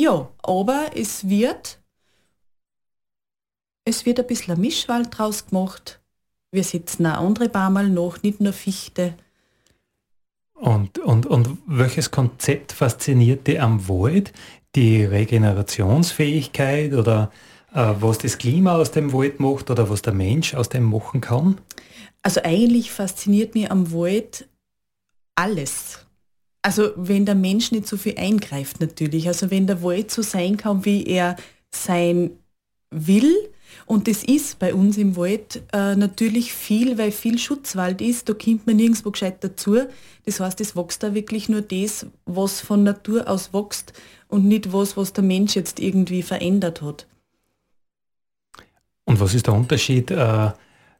ja, 0.00 0.28
aber 0.42 0.90
es 0.94 1.28
wird, 1.28 1.80
es 3.84 4.06
wird 4.06 4.20
ein 4.20 4.26
bisschen 4.26 4.54
ein 4.54 4.60
Mischwald 4.60 5.16
draus 5.16 5.46
gemacht. 5.46 6.00
Wir 6.50 6.64
sitzen 6.64 7.06
auch 7.06 7.20
andere 7.20 7.48
Baumal 7.48 7.88
noch, 7.88 8.22
nicht 8.22 8.40
nur 8.40 8.52
Fichte. 8.52 9.14
Und, 10.54 10.98
und, 10.98 11.26
und 11.26 11.58
welches 11.66 12.10
Konzept 12.10 12.72
fasziniert 12.72 13.46
dich 13.46 13.60
am 13.60 13.88
Wald? 13.88 14.32
die 14.74 15.04
Regenerationsfähigkeit 15.04 16.92
oder 16.92 17.30
äh, 17.72 17.94
was 18.00 18.18
das 18.18 18.38
Klima 18.38 18.76
aus 18.76 18.90
dem 18.90 19.12
Wald 19.12 19.40
macht 19.40 19.70
oder 19.70 19.90
was 19.90 20.02
der 20.02 20.12
Mensch 20.12 20.54
aus 20.54 20.68
dem 20.68 20.84
machen 20.84 21.20
kann? 21.20 21.60
Also 22.22 22.40
eigentlich 22.44 22.90
fasziniert 22.90 23.54
mich 23.54 23.70
am 23.70 23.92
Wald 23.92 24.48
alles. 25.34 26.06
Also 26.62 26.90
wenn 26.96 27.24
der 27.24 27.34
Mensch 27.34 27.70
nicht 27.72 27.86
so 27.86 27.96
viel 27.96 28.18
eingreift 28.18 28.80
natürlich. 28.80 29.28
Also 29.28 29.50
wenn 29.50 29.66
der 29.66 29.82
Wald 29.82 30.10
so 30.10 30.22
sein 30.22 30.56
kann, 30.56 30.84
wie 30.84 31.04
er 31.04 31.36
sein 31.70 32.30
will. 32.90 33.34
Und 33.86 34.08
das 34.08 34.24
ist 34.24 34.58
bei 34.58 34.74
uns 34.74 34.96
im 34.98 35.16
Wald 35.16 35.62
äh, 35.72 35.94
natürlich 35.94 36.52
viel, 36.52 36.98
weil 36.98 37.12
viel 37.12 37.38
Schutzwald 37.38 38.00
ist. 38.00 38.28
Da 38.28 38.34
kommt 38.34 38.66
man 38.66 38.76
nirgendwo 38.76 39.10
gescheit 39.10 39.42
dazu. 39.44 39.78
Das 40.24 40.40
heißt, 40.40 40.60
es 40.60 40.76
wächst 40.76 41.02
da 41.02 41.14
wirklich 41.14 41.48
nur 41.48 41.62
das, 41.62 42.06
was 42.26 42.60
von 42.60 42.82
Natur 42.82 43.28
aus 43.28 43.52
wächst 43.52 43.92
und 44.28 44.46
nicht 44.46 44.72
was, 44.72 44.96
was 44.96 45.12
der 45.12 45.24
Mensch 45.24 45.54
jetzt 45.54 45.80
irgendwie 45.80 46.22
verändert 46.22 46.82
hat. 46.82 47.06
Und 49.04 49.20
was 49.20 49.34
ist 49.34 49.46
der 49.46 49.54
Unterschied 49.54 50.10
äh, 50.10 50.50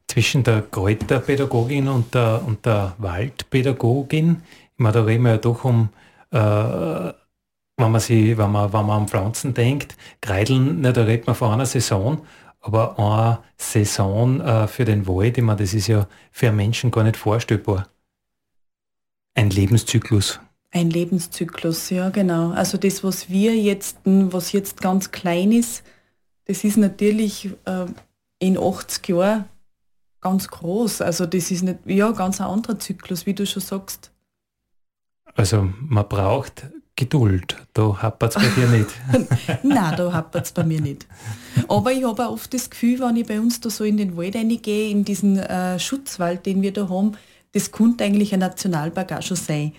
zwischen 0.07 0.43
der 0.43 0.63
Kräuterpädagogin 0.63 1.89
und 1.89 2.15
der, 2.15 2.43
und 2.47 2.65
der 2.65 2.95
Waldpädagogin? 2.99 4.43
Meine, 4.79 4.95
da 4.95 5.03
reden 5.03 5.25
wir 5.25 5.33
ja 5.33 5.39
doch 5.39 5.65
um, 5.65 5.91
äh, 6.31 6.39
wenn, 6.39 7.91
man 7.91 8.01
sie, 8.01 8.39
wenn, 8.39 8.51
man, 8.51 8.73
wenn 8.73 8.87
man 8.87 9.03
an 9.03 9.09
Pflanzen 9.09 9.55
denkt, 9.55 9.97
Kreideln, 10.21 10.81
ne, 10.81 10.93
da 10.93 11.03
redet 11.03 11.27
man 11.27 11.37
von 11.37 11.53
einer 11.53 11.67
Saison, 11.67 12.23
aber 12.61 12.99
eine 12.99 13.39
Saison 13.57 14.41
äh, 14.41 14.69
für 14.69 14.85
den 14.85 15.07
Wald, 15.07 15.37
ich 15.37 15.45
meine, 15.45 15.61
das 15.61 15.75
ist 15.75 15.89
ja 15.89 16.07
für 16.31 16.49
einen 16.49 16.57
Menschen 16.57 16.91
gar 16.91 17.05
nicht 17.05 17.17
vorstellbar. 17.17 17.89
Ein 19.35 19.51
Lebenszyklus. 19.51 20.41
Ein 20.71 20.91
Lebenszyklus, 20.91 21.91
ja 21.91 22.11
genau. 22.11 22.51
Also 22.51 22.79
das, 22.79 23.03
was 23.03 23.31
wir 23.31 23.57
jetzt, 23.57 23.99
was 24.05 24.53
jetzt 24.53 24.81
ganz 24.81 25.11
klein 25.11 25.53
ist, 25.53 25.83
das 26.45 26.65
ist 26.65 26.77
natürlich 26.77 27.51
äh, 27.65 27.87
in 28.39 28.59
80 28.59 29.09
Jahren 29.09 29.45
ganz 30.21 30.49
groß. 30.49 31.01
Also 31.03 31.27
das 31.27 31.51
ist 31.51 31.63
nicht, 31.63 31.79
ja, 31.87 32.11
ganz 32.13 32.41
ein 32.41 32.47
anderer 32.47 32.79
Zyklus, 32.79 33.27
wie 33.27 33.35
du 33.35 33.47
schon 33.47 33.63
sagst. 33.63 34.11
Also 35.39 35.69
man 35.89 36.09
braucht 36.09 36.67
Geduld. 36.97 37.57
Da 37.75 38.03
hapert 38.03 38.37
es 38.37 38.43
bei 38.43 38.49
dir 38.61 38.67
nicht. 38.67 38.89
Nein, 39.63 39.95
da 39.97 40.13
hapert 40.13 40.47
es 40.47 40.51
bei 40.53 40.65
mir 40.65 40.81
nicht. 40.81 41.07
Aber 41.69 41.93
ich 41.93 42.03
habe 42.03 42.27
auch 42.27 42.33
oft 42.33 42.53
das 42.53 42.69
Gefühl, 42.69 42.99
wenn 42.99 43.15
ich 43.15 43.27
bei 43.27 43.39
uns 43.39 43.61
da 43.61 43.71
so 43.71 43.85
in 43.85 43.97
den 43.97 44.17
Wald 44.17 44.35
reingehe, 44.35 44.91
in 44.91 45.05
diesen 45.05 45.39
äh, 45.39 45.79
Schutzwald, 45.79 46.45
den 46.45 46.61
wir 46.61 46.73
da 46.73 46.89
haben, 46.89 47.13
das 47.53 47.71
könnte 47.71 48.03
eigentlich 48.03 48.35
ein 48.35 48.41
Nationalpark 48.41 49.13
auch 49.13 49.23
schon 49.23 49.37
sein. 49.37 49.75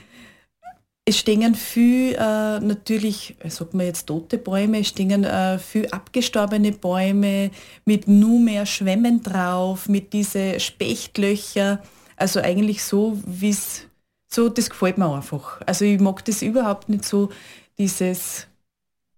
Es 1.03 1.17
stehen 1.17 1.55
viel, 1.55 2.13
äh, 2.13 2.59
natürlich, 2.61 3.35
sagt 3.49 3.73
man 3.73 3.87
jetzt 3.87 4.05
tote 4.05 4.37
Bäume, 4.37 4.79
es 4.79 4.87
stehen 4.87 5.25
äh, 5.25 5.59
viel 5.59 5.89
abgestorbene 5.89 6.71
Bäume 6.71 7.51
mit 7.83 8.07
nur 8.07 8.39
mehr 8.39 8.65
Schwämmen 8.65 9.21
drauf, 9.21 9.89
mit 9.89 10.13
diese 10.13 10.57
Spechtlöcher. 10.57 11.81
Also 12.15 12.39
eigentlich 12.39 12.81
so, 12.81 13.17
wie 13.25 13.49
es, 13.49 13.88
so, 14.29 14.47
das 14.47 14.69
gefällt 14.69 14.97
mir 14.97 15.13
einfach. 15.13 15.61
Also 15.65 15.85
ich 15.85 15.99
mag 15.99 16.23
das 16.25 16.41
überhaupt 16.41 16.87
nicht 16.87 17.03
so, 17.03 17.29
dieses 17.77 18.47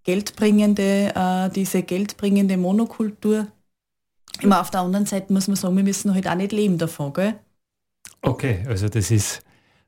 geldbringende, 0.04 1.14
äh, 1.14 1.50
diese 1.50 1.84
geldbringende 1.84 2.58
Monokultur. 2.58 3.48
Immer 4.40 4.62
auf 4.62 4.72
der 4.72 4.82
anderen 4.82 5.06
Seite 5.06 5.34
muss 5.34 5.48
man 5.48 5.58
sagen, 5.58 5.76
wir 5.76 5.84
müssen 5.84 6.14
halt 6.14 6.28
auch 6.28 6.36
nicht 6.36 6.54
leben 6.54 6.78
davon, 6.78 7.12
gell? 7.14 7.36
Okay, 8.22 8.64
also 8.68 8.88
das 8.88 9.12
ist 9.12 9.42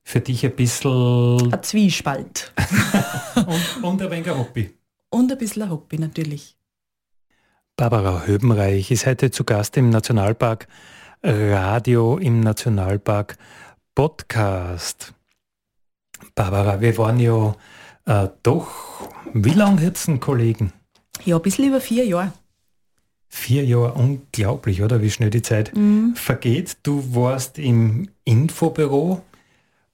für 0.04 0.20
dich 0.20 0.46
ein 0.46 0.56
bisschen... 0.56 1.54
Ein 1.54 1.64
Zwiespalt. 1.64 2.52
und, 3.36 3.84
und 3.84 4.02
ein 4.02 4.12
wenig 4.12 4.30
ein 4.30 4.38
Hobby. 4.38 4.74
Und 5.10 5.32
ein 5.32 5.38
bisschen 5.38 5.64
ein 5.64 5.72
Hobby, 5.72 5.98
natürlich. 5.98 6.58
Barbara 7.78 8.26
Höbenreich 8.26 8.92
ist 8.92 9.06
heute 9.06 9.32
zu 9.32 9.46
Gast 9.46 9.78
im 9.78 9.90
Nationalpark 9.90 10.68
Radio, 11.24 12.18
im 12.18 12.42
Nationalpark 12.42 13.38
Podcast. 13.96 15.14
Barbara, 16.36 16.82
wir 16.82 16.98
waren 16.98 17.20
ja 17.20 17.56
äh, 18.06 18.30
doch, 18.42 18.70
wie 19.34 19.52
lange 19.52 19.84
jetzt 19.84 20.08
ein 20.08 20.20
Kollegen? 20.20 20.74
Ja, 21.26 21.36
ein 21.36 21.42
bisschen 21.42 21.68
über 21.68 21.80
vier 21.80 22.06
Jahre. 22.06 22.34
Vier 23.30 23.66
Jahre, 23.66 23.94
unglaublich, 23.94 24.82
oder? 24.82 25.02
Wie 25.02 25.12
schnell 25.12 25.30
die 25.30 25.42
Zeit 25.42 25.76
mhm. 25.76 26.16
vergeht. 26.16 26.78
Du 26.84 27.16
warst 27.16 27.60
im 27.60 28.10
Infobüro 28.26 29.22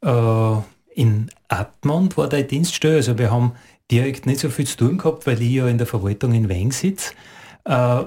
äh, 0.02 0.56
in 0.96 1.30
Atmund 1.48 2.18
war 2.18 2.30
dein 2.30 2.48
Dienststelle. 2.48 2.98
Also 2.98 3.18
wir 3.18 3.32
haben 3.32 3.54
direkt 3.92 4.26
nicht 4.26 4.40
so 4.40 4.50
viel 4.50 4.68
zu 4.68 4.78
tun 4.78 4.98
gehabt, 4.98 5.28
weil 5.28 5.42
ich 5.42 5.52
ja 5.52 5.68
in 5.68 5.78
der 5.78 5.88
Verwaltung 5.88 6.34
in 6.34 6.50
Weng 6.50 6.72
sitze. 6.72 7.14
Äh, 7.66 8.04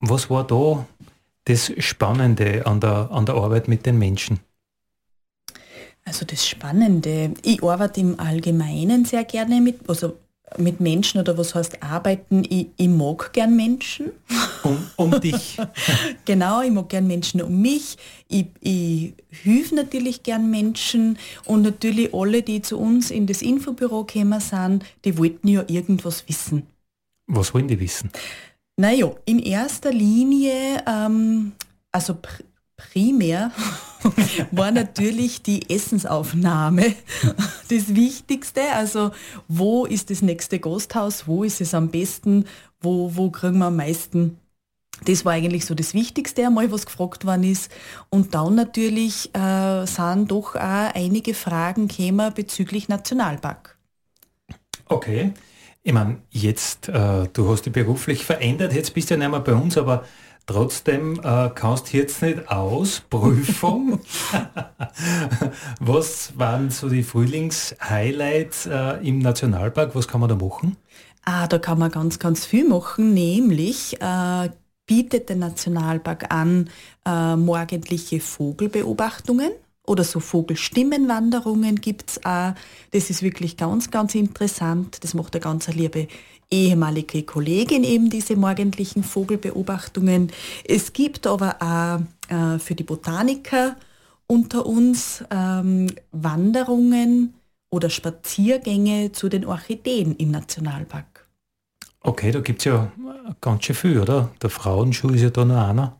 was 0.00 0.30
war 0.30 0.46
da 0.46 0.86
das 1.46 1.72
Spannende 1.78 2.66
an 2.66 2.80
der, 2.80 3.10
an 3.10 3.26
der 3.26 3.34
Arbeit 3.34 3.68
mit 3.68 3.86
den 3.86 3.98
Menschen? 3.98 4.40
Also 6.04 6.24
das 6.26 6.46
Spannende, 6.46 7.32
ich 7.42 7.62
arbeite 7.62 8.00
im 8.00 8.20
Allgemeinen 8.20 9.04
sehr 9.04 9.24
gerne 9.24 9.60
mit, 9.60 9.88
also 9.88 10.18
mit 10.58 10.80
Menschen 10.80 11.20
oder 11.20 11.36
was 11.38 11.54
heißt 11.54 11.82
arbeiten, 11.82 12.44
ich, 12.48 12.68
ich 12.76 12.88
mag 12.88 13.32
gern 13.32 13.56
Menschen. 13.56 14.12
Um, 14.62 14.78
um 14.96 15.20
dich. 15.20 15.56
genau, 16.24 16.62
ich 16.62 16.70
mag 16.70 16.88
gern 16.88 17.06
Menschen 17.06 17.42
um 17.42 17.60
mich. 17.60 17.96
Ich, 18.28 18.46
ich 18.60 19.14
helfe 19.30 19.74
natürlich 19.74 20.22
gern 20.22 20.50
Menschen 20.50 21.18
und 21.46 21.62
natürlich 21.62 22.12
alle, 22.14 22.42
die 22.42 22.62
zu 22.62 22.78
uns 22.78 23.10
in 23.10 23.26
das 23.26 23.42
Infobüro 23.42 24.04
gekommen 24.04 24.40
sind, 24.40 24.84
die 25.04 25.16
wollten 25.18 25.48
ja 25.48 25.64
irgendwas 25.66 26.28
wissen. 26.28 26.66
Was 27.26 27.54
wollen 27.54 27.68
die 27.68 27.80
wissen? 27.80 28.10
Naja, 28.76 29.10
in 29.24 29.38
erster 29.38 29.92
Linie, 29.92 30.82
ähm, 30.86 31.52
also 31.90 32.14
pr 32.14 32.42
primär 32.92 33.50
war 34.50 34.70
natürlich 34.70 35.42
die 35.42 35.70
Essensaufnahme 35.70 36.94
das 37.68 37.94
Wichtigste. 37.94 38.62
Also 38.74 39.10
wo 39.48 39.86
ist 39.86 40.10
das 40.10 40.22
nächste 40.22 40.58
Gasthaus, 40.58 41.26
wo 41.26 41.44
ist 41.44 41.60
es 41.60 41.74
am 41.74 41.88
besten, 41.88 42.46
wo, 42.80 43.14
wo 43.14 43.30
kriegen 43.30 43.58
wir 43.58 43.66
am 43.66 43.76
meisten 43.76 44.38
das 45.04 45.24
war 45.24 45.32
eigentlich 45.32 45.66
so 45.66 45.74
das 45.74 45.92
Wichtigste 45.92 46.46
einmal, 46.46 46.70
was 46.70 46.86
gefragt 46.86 47.26
worden 47.26 47.44
ist. 47.44 47.70
Und 48.10 48.34
dann 48.34 48.54
natürlich 48.54 49.34
äh, 49.34 49.86
sind 49.86 50.30
doch 50.30 50.54
auch 50.54 50.94
einige 50.94 51.34
Fragen 51.34 51.88
gekommen 51.88 52.32
bezüglich 52.32 52.88
Nationalpark. 52.88 53.76
Okay. 54.86 55.32
Ich 55.82 55.92
meine, 55.92 56.18
jetzt, 56.30 56.88
äh, 56.88 57.28
du 57.32 57.50
hast 57.50 57.66
dich 57.66 57.72
beruflich 57.72 58.24
verändert, 58.24 58.72
jetzt 58.72 58.94
bist 58.94 59.10
du 59.10 59.14
ja 59.14 59.18
nicht 59.18 59.30
mehr 59.30 59.40
bei 59.40 59.52
uns, 59.52 59.76
aber 59.76 60.04
Trotzdem 60.46 61.20
äh, 61.24 61.50
kannst 61.54 61.92
du 61.92 61.96
jetzt 61.96 62.20
nicht 62.20 62.50
aus, 62.50 63.00
Prüfung. 63.08 64.00
Was 65.80 66.38
waren 66.38 66.70
so 66.70 66.90
die 66.90 67.02
Frühlingshighlights 67.02 68.66
äh, 68.66 69.06
im 69.06 69.20
Nationalpark? 69.20 69.94
Was 69.94 70.06
kann 70.06 70.20
man 70.20 70.28
da 70.28 70.36
machen? 70.36 70.76
Ah, 71.24 71.46
da 71.46 71.58
kann 71.58 71.78
man 71.78 71.90
ganz, 71.90 72.18
ganz 72.18 72.44
viel 72.44 72.68
machen, 72.68 73.14
nämlich 73.14 73.98
äh, 74.02 74.50
bietet 74.86 75.30
der 75.30 75.36
Nationalpark 75.36 76.30
an 76.30 76.68
äh, 77.06 77.36
morgendliche 77.36 78.20
Vogelbeobachtungen 78.20 79.52
oder 79.86 80.04
so 80.04 80.20
Vogelstimmenwanderungen 80.20 81.80
gibt 81.80 82.10
es 82.10 82.24
auch. 82.24 82.54
Das 82.92 83.10
ist 83.10 83.22
wirklich 83.22 83.56
ganz, 83.56 83.90
ganz 83.90 84.14
interessant. 84.14 85.02
Das 85.04 85.14
macht 85.14 85.34
eine 85.34 85.42
ganz 85.42 85.68
liebe 85.68 86.08
ehemalige 86.50 87.22
Kollegin 87.22 87.84
eben 87.84 88.10
diese 88.10 88.36
morgendlichen 88.36 89.02
Vogelbeobachtungen. 89.02 90.30
Es 90.66 90.92
gibt 90.92 91.26
aber 91.26 91.56
auch 91.60 92.34
äh, 92.34 92.58
für 92.58 92.74
die 92.74 92.84
Botaniker 92.84 93.76
unter 94.26 94.64
uns 94.66 95.24
ähm, 95.30 95.88
Wanderungen 96.12 97.34
oder 97.70 97.90
Spaziergänge 97.90 99.12
zu 99.12 99.28
den 99.28 99.44
Orchideen 99.44 100.14
im 100.16 100.30
Nationalpark. 100.30 101.26
Okay, 102.00 102.30
da 102.30 102.40
gibt 102.40 102.60
es 102.60 102.66
ja 102.66 102.92
ganz 103.40 103.64
schön 103.64 103.74
viel, 103.74 104.00
oder? 104.00 104.30
Der 104.42 104.50
Frauenschuh 104.50 105.10
ist 105.10 105.22
ja 105.22 105.30
da 105.30 105.44
noch 105.44 105.68
einer. 105.68 105.96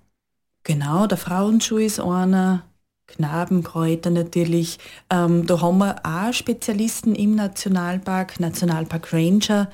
Genau, 0.63 1.07
der 1.07 1.19
Frauenschuh 1.19 1.79
ist 1.79 2.01
einer. 2.01 2.65
Knabenkräuter 3.07 4.11
natürlich. 4.11 4.79
Ähm, 5.11 5.47
da 5.47 5.61
haben 5.61 5.79
wir 5.79 5.97
auch 6.05 6.33
Spezialisten 6.33 7.15
im 7.15 7.35
Nationalpark, 7.35 8.41
Nationalpark 8.41 9.13
Ranger, 9.13 9.71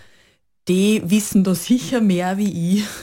die 0.68 1.02
wissen 1.04 1.44
da 1.44 1.54
sicher 1.54 2.00
mehr 2.00 2.36
wie 2.36 2.78
ich. 2.78 2.84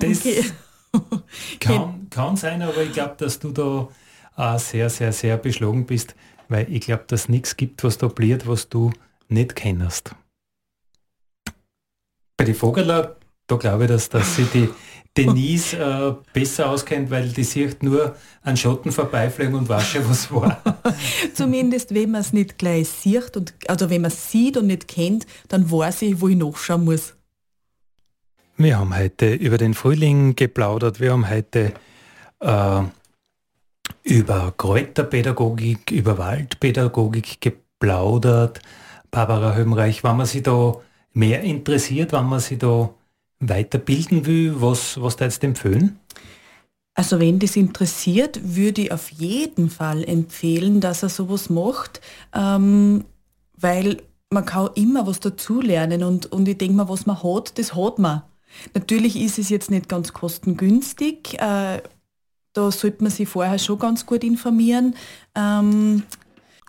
Das 0.00 0.18
okay. 0.20 0.44
kann, 1.60 2.08
kann 2.10 2.36
sein, 2.36 2.60
aber 2.60 2.82
ich 2.82 2.92
glaube, 2.92 3.14
dass 3.16 3.38
du 3.38 3.52
da 3.52 3.88
auch 4.36 4.58
sehr, 4.58 4.90
sehr, 4.90 5.12
sehr 5.12 5.38
beschlagen 5.38 5.86
bist, 5.86 6.14
weil 6.48 6.70
ich 6.70 6.82
glaube, 6.82 7.04
dass 7.06 7.30
nichts 7.30 7.56
gibt, 7.56 7.82
was 7.82 7.96
da 7.96 8.08
bliert, 8.08 8.46
was 8.46 8.68
du 8.68 8.92
nicht 9.28 9.56
kennst. 9.56 10.14
Bei 12.36 12.44
den 12.44 12.54
Vogeler 12.54 13.16
Da 13.46 13.56
glaube 13.56 13.84
ich, 13.84 13.88
dass, 13.88 14.08
dass 14.08 14.36
sie 14.36 14.44
die 14.44 14.68
Denise 15.16 15.74
äh, 15.74 16.14
besser 16.32 16.70
auskennt, 16.70 17.10
weil 17.10 17.28
die 17.28 17.44
sieht 17.44 17.82
nur 17.82 18.16
an 18.42 18.56
Schotten 18.56 18.92
vorbeifliegen 18.92 19.54
und 19.54 19.68
weiß 19.68 19.88
schon, 19.88 20.08
was 20.08 20.30
war. 20.30 20.62
Zumindest 21.34 21.94
wenn 21.94 22.10
man 22.10 22.20
es 22.20 22.32
nicht 22.32 22.58
gleich 22.58 22.88
sieht, 22.88 23.36
und, 23.36 23.54
also 23.68 23.88
wenn 23.90 24.02
man 24.02 24.10
es 24.10 24.30
sieht 24.30 24.56
und 24.56 24.66
nicht 24.66 24.88
kennt, 24.88 25.26
dann 25.48 25.70
weiß 25.70 26.02
ich, 26.02 26.20
wo 26.20 26.28
ich 26.28 26.36
nachschauen 26.36 26.84
muss. 26.84 27.14
Wir 28.58 28.78
haben 28.78 28.96
heute 28.96 29.34
über 29.34 29.58
den 29.58 29.74
Frühling 29.74 30.34
geplaudert, 30.34 31.00
wir 31.00 31.12
haben 31.12 31.28
heute 31.28 31.72
äh, 32.40 32.82
über 34.02 34.54
Kräuterpädagogik, 34.56 35.90
über 35.90 36.18
Waldpädagogik 36.18 37.40
geplaudert. 37.40 38.60
Barbara 39.10 39.54
Hömreich, 39.54 40.04
wenn 40.04 40.16
man 40.16 40.26
sich 40.26 40.42
da 40.42 40.74
mehr 41.12 41.42
interessiert, 41.42 42.12
wenn 42.12 42.26
man 42.26 42.40
sich 42.40 42.58
da 42.58 42.90
weiterbilden 43.40 44.26
will, 44.26 44.60
was, 44.60 45.00
was 45.00 45.16
da 45.16 45.24
jetzt 45.24 45.44
empfehlen? 45.44 45.98
Also 46.94 47.20
wenn 47.20 47.38
das 47.38 47.56
interessiert, 47.56 48.40
würde 48.42 48.82
ich 48.82 48.92
auf 48.92 49.10
jeden 49.10 49.68
Fall 49.68 50.02
empfehlen, 50.02 50.80
dass 50.80 51.02
er 51.02 51.10
sowas 51.10 51.50
macht, 51.50 52.00
ähm, 52.34 53.04
weil 53.58 54.02
man 54.30 54.46
kann 54.46 54.70
immer 54.74 55.06
was 55.06 55.20
dazulernen 55.20 56.02
und, 56.02 56.32
und 56.32 56.48
ich 56.48 56.56
denke 56.56 56.74
mal, 56.74 56.88
was 56.88 57.04
man 57.04 57.22
hat, 57.22 57.58
das 57.58 57.74
hat 57.74 57.98
man. 57.98 58.22
Natürlich 58.74 59.20
ist 59.20 59.38
es 59.38 59.50
jetzt 59.50 59.70
nicht 59.70 59.88
ganz 59.88 60.14
kostengünstig, 60.14 61.34
äh, 61.34 61.82
da 62.54 62.70
sollte 62.70 63.02
man 63.02 63.12
sich 63.12 63.28
vorher 63.28 63.58
schon 63.58 63.78
ganz 63.78 64.06
gut 64.06 64.24
informieren. 64.24 64.94
Ähm, 65.34 66.02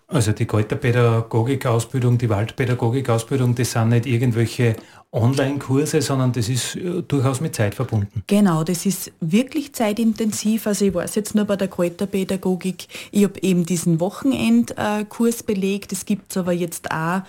also 0.07 0.33
die 0.33 0.45
Kräuterpädagogik-Ausbildung, 0.45 2.17
die 2.17 2.29
Waldpädagogik-Ausbildung, 2.29 3.55
das 3.55 3.71
sind 3.71 3.89
nicht 3.89 4.05
irgendwelche 4.05 4.75
Online-Kurse, 5.11 6.01
sondern 6.01 6.33
das 6.33 6.49
ist 6.49 6.75
äh, 6.75 7.01
durchaus 7.07 7.39
mit 7.41 7.55
Zeit 7.55 7.75
verbunden. 7.75 8.23
Genau, 8.27 8.63
das 8.63 8.85
ist 8.85 9.11
wirklich 9.21 9.73
zeitintensiv. 9.73 10.67
Also 10.67 10.85
ich 10.85 10.93
weiß 10.93 11.15
jetzt 11.15 11.35
nur 11.35 11.45
bei 11.45 11.55
der 11.55 11.69
Kräuterpädagogik, 11.69 12.87
ich 13.11 13.23
habe 13.23 13.41
eben 13.41 13.65
diesen 13.65 13.99
Wochenendkurs 13.99 15.43
belegt. 15.43 15.91
Es 15.93 16.05
gibt 16.05 16.31
es 16.31 16.37
aber 16.37 16.51
jetzt 16.51 16.91
auch 16.91 17.21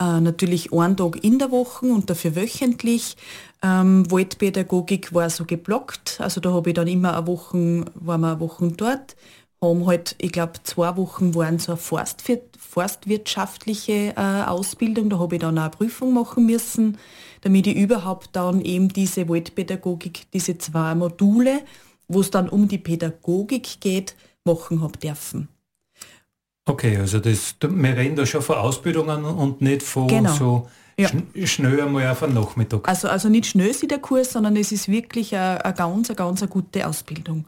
äh, 0.00 0.20
natürlich 0.20 0.72
einen 0.72 0.96
Tag 0.96 1.22
in 1.22 1.38
der 1.38 1.50
Woche 1.50 1.86
und 1.86 2.10
dafür 2.10 2.34
wöchentlich. 2.34 3.16
Ähm, 3.62 4.10
Waldpädagogik 4.10 5.14
war 5.14 5.30
so 5.30 5.44
geblockt, 5.44 6.20
also 6.20 6.40
da 6.40 6.52
habe 6.52 6.70
ich 6.70 6.74
dann 6.74 6.88
immer 6.88 7.16
eine 7.16 7.26
Woche, 7.26 7.84
waren 7.94 8.20
wir 8.20 8.32
eine 8.32 8.40
Woche 8.40 8.68
dort, 8.76 9.16
haben 9.62 9.86
halt, 9.86 10.16
ich 10.18 10.32
glaube, 10.32 10.52
zwei 10.62 10.96
Wochen 10.96 11.34
waren 11.34 11.58
so 11.58 11.72
eine 11.72 11.76
Forstwir 11.78 12.40
forstwirtschaftliche 12.58 14.14
äh, 14.16 14.42
Ausbildung, 14.46 15.08
da 15.08 15.18
habe 15.18 15.36
ich 15.36 15.40
dann 15.40 15.56
auch 15.58 15.62
eine 15.62 15.70
Prüfung 15.70 16.12
machen 16.12 16.44
müssen, 16.44 16.98
damit 17.42 17.68
ich 17.68 17.76
überhaupt 17.76 18.30
dann 18.32 18.60
eben 18.62 18.88
diese 18.88 19.28
Waldpädagogik, 19.28 20.30
diese 20.32 20.58
zwei 20.58 20.94
Module, 20.96 21.60
wo 22.08 22.20
es 22.20 22.30
dann 22.30 22.48
um 22.48 22.66
die 22.66 22.78
Pädagogik 22.78 23.80
geht, 23.80 24.16
machen 24.44 24.82
habe 24.82 24.98
dürfen. 24.98 25.48
Okay, 26.66 26.96
also 26.96 27.20
das, 27.20 27.54
wir 27.60 27.96
reden 27.96 28.16
da 28.16 28.26
schon 28.26 28.42
von 28.42 28.56
Ausbildungen 28.56 29.24
und 29.24 29.60
nicht 29.60 29.82
von 29.82 30.08
genau. 30.08 30.32
so 30.32 30.68
ja. 30.98 31.08
schnell 31.46 31.80
einmal 31.80 32.08
auf 32.08 32.22
einen 32.22 32.34
Nachmittag. 32.34 32.88
Also, 32.88 33.08
also 33.08 33.28
nicht 33.28 33.46
schnell 33.46 33.68
ist 33.68 33.88
der 33.88 33.98
Kurs, 33.98 34.32
sondern 34.32 34.56
es 34.56 34.72
ist 34.72 34.88
wirklich 34.88 35.34
eine, 35.34 35.64
eine 35.64 35.74
ganz, 35.74 36.08
eine 36.08 36.16
ganz 36.16 36.42
eine 36.42 36.50
gute 36.50 36.86
Ausbildung. 36.86 37.44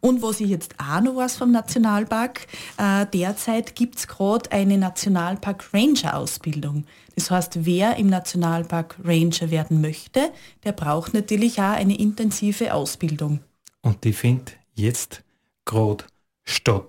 Und 0.00 0.22
was 0.22 0.40
ich 0.40 0.48
jetzt 0.48 0.74
auch 0.78 1.00
noch 1.00 1.16
weiß 1.16 1.36
vom 1.36 1.52
Nationalpark, 1.52 2.46
äh, 2.78 3.06
derzeit 3.12 3.74
gibt 3.74 3.98
es 3.98 4.08
gerade 4.08 4.50
eine 4.52 4.78
Nationalpark 4.78 5.72
Ranger 5.72 6.16
Ausbildung. 6.16 6.84
Das 7.14 7.30
heißt, 7.30 7.64
wer 7.64 7.96
im 7.96 8.08
Nationalpark 8.08 8.96
Ranger 9.02 9.50
werden 9.50 9.80
möchte, 9.80 10.30
der 10.64 10.72
braucht 10.72 11.14
natürlich 11.14 11.58
auch 11.58 11.72
eine 11.72 11.98
intensive 11.98 12.74
Ausbildung. 12.74 13.40
Und 13.82 14.04
die 14.04 14.12
findet 14.12 14.56
jetzt 14.74 15.22
gerade 15.64 16.04
statt. 16.44 16.84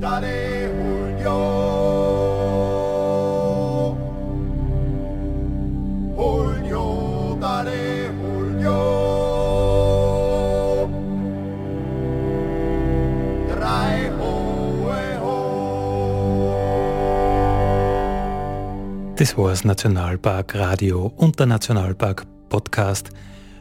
Dale 0.00 0.43
Das 19.16 19.38
war 19.38 19.50
das 19.50 19.64
Nationalpark 19.64 20.56
Radio 20.56 21.12
und 21.16 21.38
der 21.38 21.46
Nationalpark 21.46 22.24
Podcast. 22.48 23.10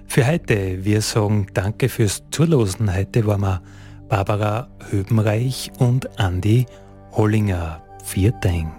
Für 0.08 0.26
heute, 0.26 0.84
wir 0.84 1.00
sagen 1.02 1.46
Danke 1.54 1.90
fürs 1.90 2.24
Zulosen. 2.32 2.92
Heute 2.92 3.28
waren 3.28 3.42
wir 3.42 3.62
Barbara 4.10 4.68
Höbenreich 4.90 5.72
und 5.78 6.20
Andi 6.20 6.66
Hollinger. 7.12 7.84
Vielen 8.04 8.34
Dank. 8.42 8.74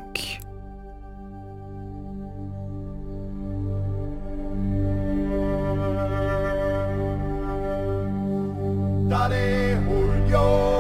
Daddy 9.09 9.77
Julio. 9.89 10.74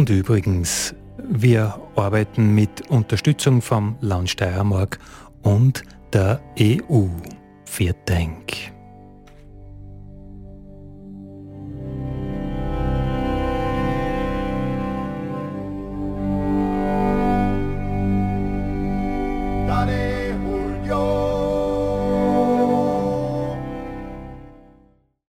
Und 0.00 0.08
übrigens, 0.08 0.94
wir 1.28 1.78
arbeiten 1.94 2.54
mit 2.54 2.88
Unterstützung 2.88 3.60
vom 3.60 3.96
Land 4.00 4.30
Steiermark 4.30 4.98
und 5.42 5.82
der 6.14 6.40
EU. 6.58 7.04
Vielen 7.66 7.94
Dank. 8.06 8.79